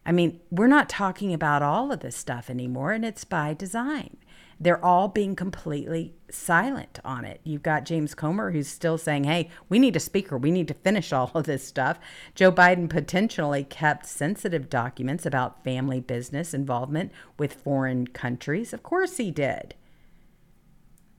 [0.06, 4.16] I mean, we're not talking about all of this stuff anymore, and it's by design
[4.60, 7.40] they're all being completely silent on it.
[7.44, 10.38] You've got James Comer who's still saying, hey, we need a speaker.
[10.38, 11.98] We need to finish all of this stuff.
[12.34, 18.72] Joe Biden potentially kept sensitive documents about family business involvement with foreign countries.
[18.72, 19.74] Of course he did.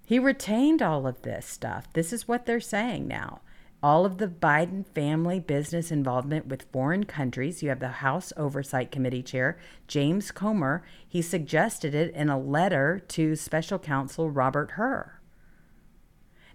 [0.06, 1.92] He retained all of this stuff.
[1.94, 3.42] This is what they're saying now
[3.86, 7.62] all of the Biden family business involvement with foreign countries.
[7.62, 10.84] You have the House Oversight Committee Chair, James Comer.
[11.08, 15.20] He suggested it in a letter to Special Counsel Robert Hur.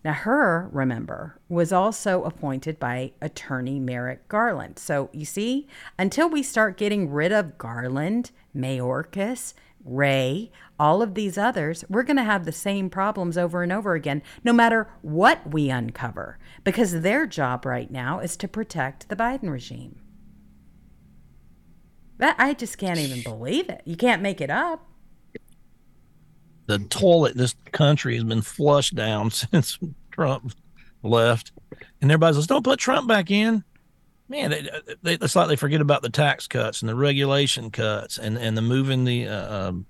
[0.03, 4.81] Now, Hur, remember, was also appointed by attorney Merrick Garland.
[4.81, 5.69] So you see,
[6.01, 9.55] until we start getting rid of Garland, Mayorkas,
[9.85, 13.95] Wray, all of these others, we're going to have the same problems over and over
[13.95, 19.17] again, no matter what we uncover, because their job right now is to protect the
[19.17, 20.01] Biden regime.
[22.19, 23.83] That I just can't even believe it.
[23.87, 24.87] You can't make it up.
[26.67, 29.79] The toilet this country has been flushed down since
[30.11, 30.53] Trump
[31.03, 31.53] left,
[32.03, 33.65] and everybody says, "Don't put Trump back in."
[34.31, 34.71] Man, they,
[35.03, 38.57] they, it's like they forget about the tax cuts and the regulation cuts and and
[38.57, 39.87] the moving the uh, um,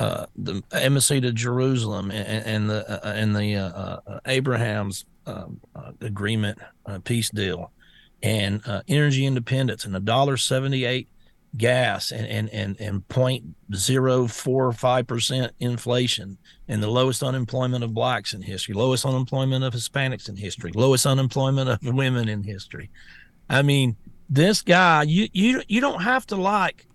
[0.00, 5.60] uh, the embassy to Jerusalem and, and the uh, and the uh, uh Abraham's um,
[5.74, 6.58] uh, agreement
[7.04, 7.70] peace deal
[8.22, 11.10] and energy independence and a dollar seventy eight
[11.58, 17.84] gas and and and and point zero four five percent inflation and the lowest unemployment
[17.84, 22.42] of blacks in history, lowest unemployment of Hispanics in history, lowest unemployment of women in
[22.42, 22.88] history.
[23.48, 23.96] I mean,
[24.28, 26.86] this guy, you you you don't have to like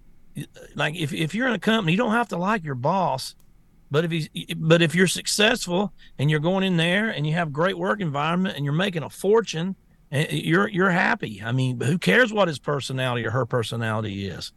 [0.75, 3.35] like if, if you're in a company, you don't have to like your boss.
[3.89, 7.51] But if he's but if you're successful and you're going in there and you have
[7.51, 9.75] great work environment and you're making a fortune
[10.11, 11.41] eh, eh, you're you're happy.
[11.43, 14.53] I mean, who cares what his personality or her personality is?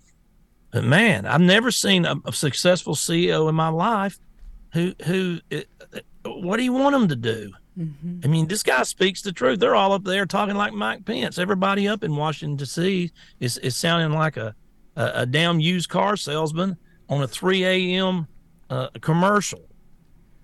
[0.70, 4.18] But man, I've never seen a, a successful CEO in my life
[4.72, 5.60] who who uh,
[6.24, 7.52] what do you want him to do?
[7.78, 8.20] Mm-hmm.
[8.22, 9.58] I mean, this guy speaks the truth.
[9.58, 11.38] They're all up there talking like Mike Pence.
[11.38, 13.10] Everybody up in Washington D.C.
[13.40, 14.54] is is sounding like a
[14.96, 16.76] a, a damn used car salesman
[17.08, 18.28] on a 3 a.m.
[18.70, 19.68] Uh, commercial,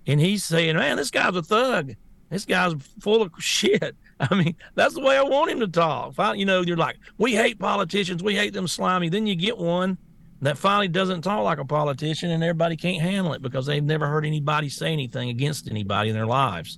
[0.07, 1.93] and he's saying, "Man, this guy's a thug.
[2.29, 6.15] This guy's full of shit." I mean, that's the way I want him to talk.
[6.37, 9.09] You know, you're like, we hate politicians, we hate them slimy.
[9.09, 9.97] Then you get one
[10.41, 14.07] that finally doesn't talk like a politician, and everybody can't handle it because they've never
[14.07, 16.77] heard anybody say anything against anybody in their lives.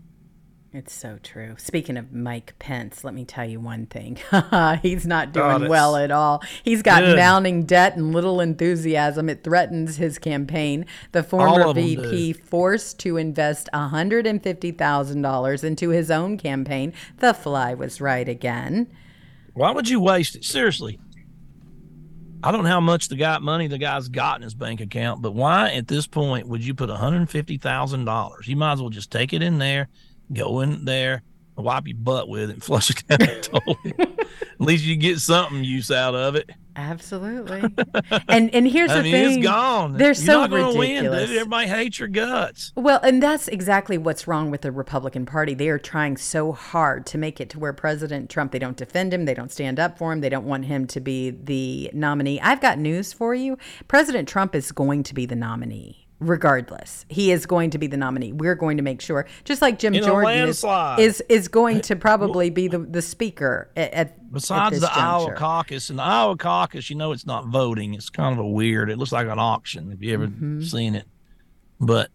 [0.75, 1.53] It's so true.
[1.59, 4.17] Speaking of Mike Pence, let me tell you one thing.
[4.81, 6.41] He's not doing God, well at all.
[6.63, 7.15] He's got good.
[7.15, 9.29] mounting debt and little enthusiasm.
[9.29, 10.87] It threatens his campaign.
[11.11, 16.91] The former VP forced to invest $150,000 into his own campaign.
[17.19, 18.87] The fly was right again.
[19.53, 20.43] Why would you waste it?
[20.43, 20.99] Seriously.
[22.41, 25.21] I don't know how much the guy money the guy's got in his bank account,
[25.21, 28.47] but why at this point would you put $150,000?
[28.47, 29.87] You might as well just take it in there
[30.31, 31.23] go in there,
[31.55, 34.19] wipe your butt with it, and flush it down the toilet.
[34.29, 36.49] At least you get something use out of it.
[36.75, 37.61] Absolutely.
[38.27, 39.39] And and here's I the mean, thing.
[39.39, 39.93] It's gone.
[39.93, 40.77] They're You're so not ridiculous.
[40.77, 41.13] Win, dude.
[41.13, 42.71] Everybody hates your guts.
[42.75, 45.53] Well, and that's exactly what's wrong with the Republican Party.
[45.53, 49.13] They are trying so hard to make it to where President Trump, they don't defend
[49.13, 52.39] him, they don't stand up for him, they don't want him to be the nominee.
[52.41, 53.57] I've got news for you.
[53.87, 57.05] President Trump is going to be the nominee regardless.
[57.09, 58.31] He is going to be the nominee.
[58.31, 60.65] We're going to make sure, just like Jim In Jordan is,
[60.97, 65.01] is, is going to probably be the, the speaker at, at Besides at the juncture.
[65.01, 67.93] Iowa caucus, and the Iowa caucus, you know, it's not voting.
[67.93, 68.89] It's kind of a weird.
[68.89, 69.91] It looks like an auction.
[69.91, 70.61] Have you ever mm-hmm.
[70.61, 71.05] seen it?
[71.79, 72.09] But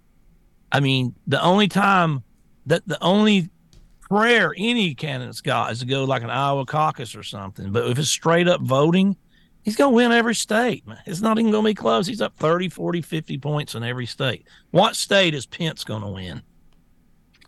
[0.72, 2.24] I mean, the only time
[2.66, 3.48] that the only
[4.00, 7.72] prayer any candidate's got is to go like an Iowa caucus or something.
[7.72, 9.16] But if it's straight up voting,
[9.68, 10.84] he's going to win every state.
[11.06, 12.06] It's not even going to be close.
[12.06, 14.46] He's up 30, 40, 50 points in every state.
[14.70, 16.42] What state is Pence going to win?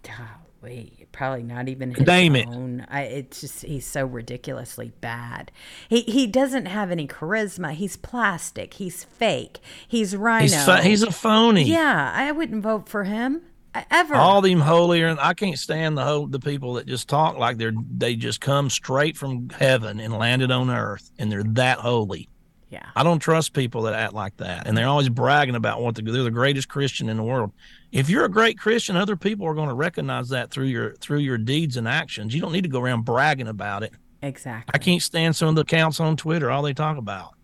[0.02, 2.80] Golly, probably not even his Name own.
[2.80, 2.88] It.
[2.90, 5.50] I, it's just he's so ridiculously bad.
[5.88, 7.72] He he doesn't have any charisma.
[7.72, 8.74] He's plastic.
[8.74, 9.60] He's fake.
[9.86, 10.42] He's rhino.
[10.42, 11.64] He's, fa- he's a phony.
[11.64, 13.42] Yeah, I wouldn't vote for him
[13.90, 14.14] ever.
[14.14, 17.58] All them holier, and I can't stand the whole the people that just talk like
[17.58, 22.28] they're they just come straight from heaven and landed on earth, and they're that holy.
[22.68, 25.96] Yeah, I don't trust people that act like that, and they're always bragging about what
[25.96, 27.52] they're the greatest Christian in the world.
[27.90, 31.18] If you're a great Christian, other people are going to recognize that through your through
[31.18, 32.34] your deeds and actions.
[32.34, 33.92] You don't need to go around bragging about it.
[34.22, 34.70] Exactly.
[34.74, 36.50] I can't stand some of the accounts on Twitter.
[36.50, 37.34] All they talk about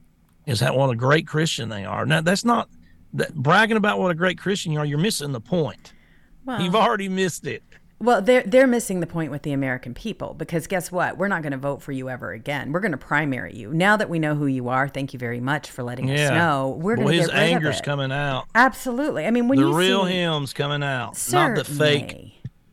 [0.47, 2.07] is that what a great Christian they are.
[2.07, 2.69] Now that's not
[3.15, 4.85] that bragging about what a great Christian you are.
[4.85, 5.93] You're missing the point.
[6.47, 7.63] Well, You've already missed it.
[7.99, 11.17] Well, they're they're missing the point with the American people because guess what?
[11.17, 12.73] We're not going to vote for you ever again.
[12.73, 13.73] We're going to primary you.
[13.73, 16.27] Now that we know who you are, thank you very much for letting yeah.
[16.27, 16.79] us know.
[16.79, 17.85] We're going to get rid anger's of it.
[17.85, 18.49] coming out.
[18.55, 19.25] Absolutely.
[19.25, 21.57] I mean, when you the you real see, hymns coming out, certainly.
[21.57, 22.33] not the fake.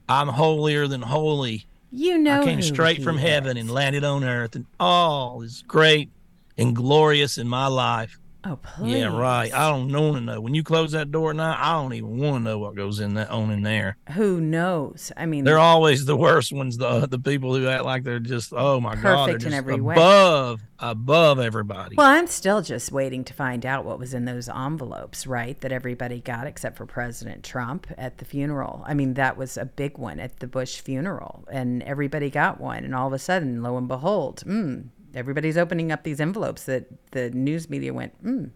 [0.10, 1.66] I'm holier than holy.
[1.90, 6.10] You know, I came straight from heaven and landed on earth, and all is great
[6.58, 8.20] and glorious in my life.
[8.46, 8.98] Oh, please.
[8.98, 9.54] Yeah, right.
[9.54, 10.42] I don't want to know.
[10.42, 13.00] When you close that door at night, I don't even want to know what goes
[13.00, 13.96] in that on in there.
[14.14, 15.14] Who knows?
[15.16, 16.78] I mean, They're always the worst ones.
[16.78, 19.56] The the people who act like they're just oh my god, they're Perfect in just
[19.56, 19.96] every way.
[19.96, 21.96] above above everybody.
[21.96, 25.60] Well, I'm still just waiting to find out what was in those envelopes, right?
[25.62, 28.84] That everybody got except for President Trump at the funeral.
[28.86, 32.84] I mean, that was a big one at the Bush funeral, and everybody got one.
[32.84, 37.12] And all of a sudden, lo and behold, mm, everybody's opening up these envelopes that
[37.12, 38.52] the news media went, mm,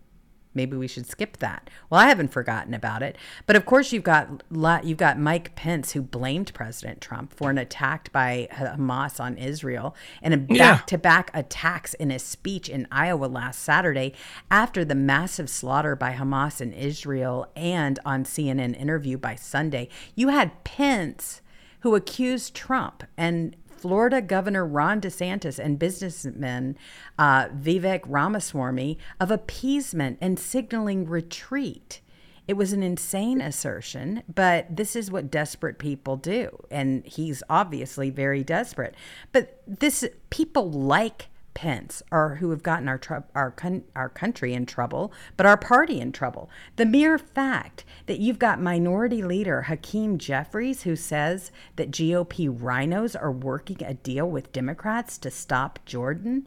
[0.58, 1.70] maybe we should skip that.
[1.90, 4.44] Well, I haven't forgotten about it, but of course you've got
[4.84, 9.96] you've got Mike Pence who blamed President Trump for an attack by Hamas on Israel
[10.22, 14.14] and a back-to-back attacks in a speech in Iowa last Saturday
[14.52, 19.88] after the massive slaughter by Hamas in Israel and on CNN interview by Sunday.
[20.16, 21.42] You had Pence
[21.82, 26.78] who accused Trump and Florida Governor Ron DeSantis and businessman
[27.18, 32.02] uh, Vivek Ramaswamy of appeasement and signaling retreat.
[32.48, 36.58] It was an insane assertion, but this is what desperate people do.
[36.72, 38.96] And he's obviously very desperate.
[39.34, 44.54] But this people like Pence or who have gotten our trou- our con- our country
[44.54, 46.52] in trouble, but our party in trouble.
[46.76, 53.20] The mere fact that you've got minority leader Hakeem Jeffries who says that GOP RINOs
[53.20, 56.46] are working a deal with Democrats to stop Jordan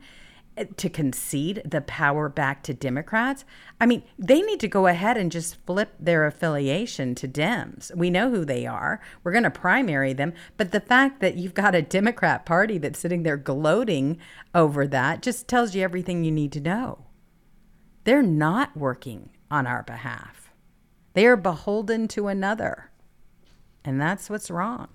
[0.76, 3.44] to concede the power back to Democrats.
[3.80, 7.94] I mean, they need to go ahead and just flip their affiliation to Dems.
[7.96, 9.00] We know who they are.
[9.22, 10.34] We're going to primary them.
[10.56, 14.18] But the fact that you've got a Democrat party that's sitting there gloating
[14.54, 17.06] over that just tells you everything you need to know.
[18.04, 20.52] They're not working on our behalf,
[21.14, 22.90] they are beholden to another.
[23.82, 24.88] And that's what's wrong.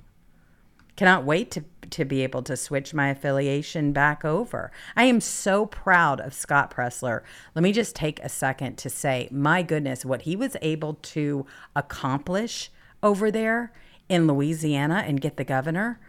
[0.96, 4.72] Cannot wait to, to be able to switch my affiliation back over.
[4.96, 7.22] I am so proud of Scott Presler.
[7.54, 11.46] Let me just take a second to say, my goodness, what he was able to
[11.76, 12.72] accomplish
[13.04, 13.74] over there
[14.08, 16.00] in Louisiana and get the governor.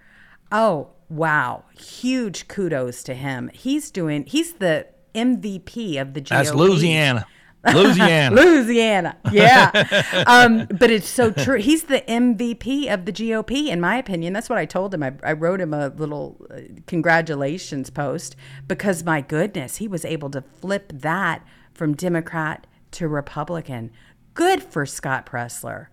[0.53, 1.65] Oh, wow.
[1.79, 3.51] Huge kudos to him.
[3.53, 6.29] He's doing, he's the MVP of the GOP.
[6.29, 7.27] That's Louisiana.
[7.75, 8.37] Louisiana.
[8.41, 9.17] Louisiana.
[9.33, 10.25] Yeah.
[10.27, 11.59] um, but it's so true.
[11.59, 14.33] He's the MVP of the GOP, in my opinion.
[14.33, 15.03] That's what I told him.
[15.03, 18.37] I, I wrote him a little uh, congratulations post
[18.67, 23.91] because, my goodness, he was able to flip that from Democrat to Republican.
[24.35, 25.87] Good for Scott Presler.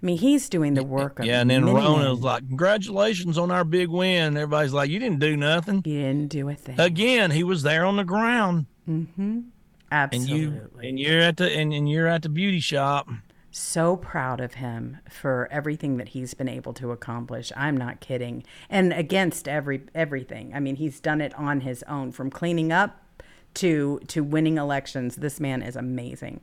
[0.00, 3.50] I mean, he's doing the work of yeah, and then Ronna was like, "Congratulations on
[3.50, 6.78] our big win." Everybody's like, "You didn't do nothing." He didn't do a thing.
[6.78, 9.50] Again, he was there on the ground, and
[9.90, 10.36] Absolutely.
[10.36, 13.08] you and you're at the and, and you're at the beauty shop.
[13.50, 17.50] so proud of him for everything that he's been able to accomplish.
[17.56, 18.44] I'm not kidding.
[18.68, 20.52] And against every everything.
[20.54, 23.02] I mean, he's done it on his own from cleaning up
[23.54, 25.16] to to winning elections.
[25.16, 26.40] This man is amazing.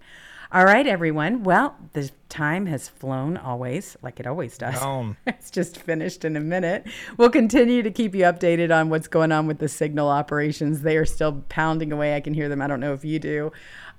[0.52, 1.44] All right, everyone.
[1.44, 4.80] Well, the time has flown always, like it always does.
[4.80, 5.18] Gone.
[5.28, 6.86] it's just finished in a minute.
[7.18, 10.82] We'll continue to keep you updated on what's going on with the signal operations.
[10.82, 12.16] They are still pounding away.
[12.16, 12.62] I can hear them.
[12.62, 13.52] I don't know if you do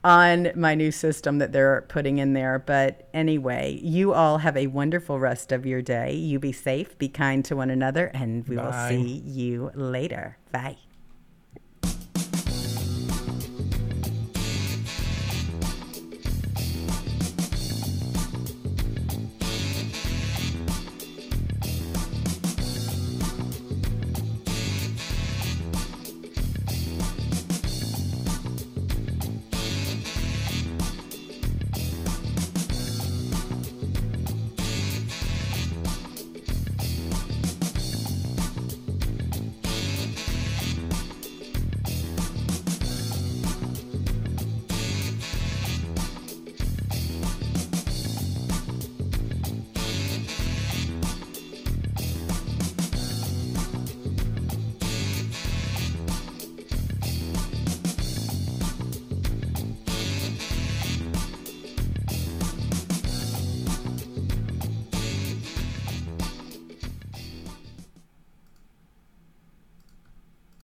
[0.05, 2.61] on my new system that they're putting in there.
[2.61, 6.15] But anyway, you all have a wonderful rest of your day.
[6.15, 10.39] You be safe, be kind to one another, and we will see you later.
[10.53, 10.77] Bye.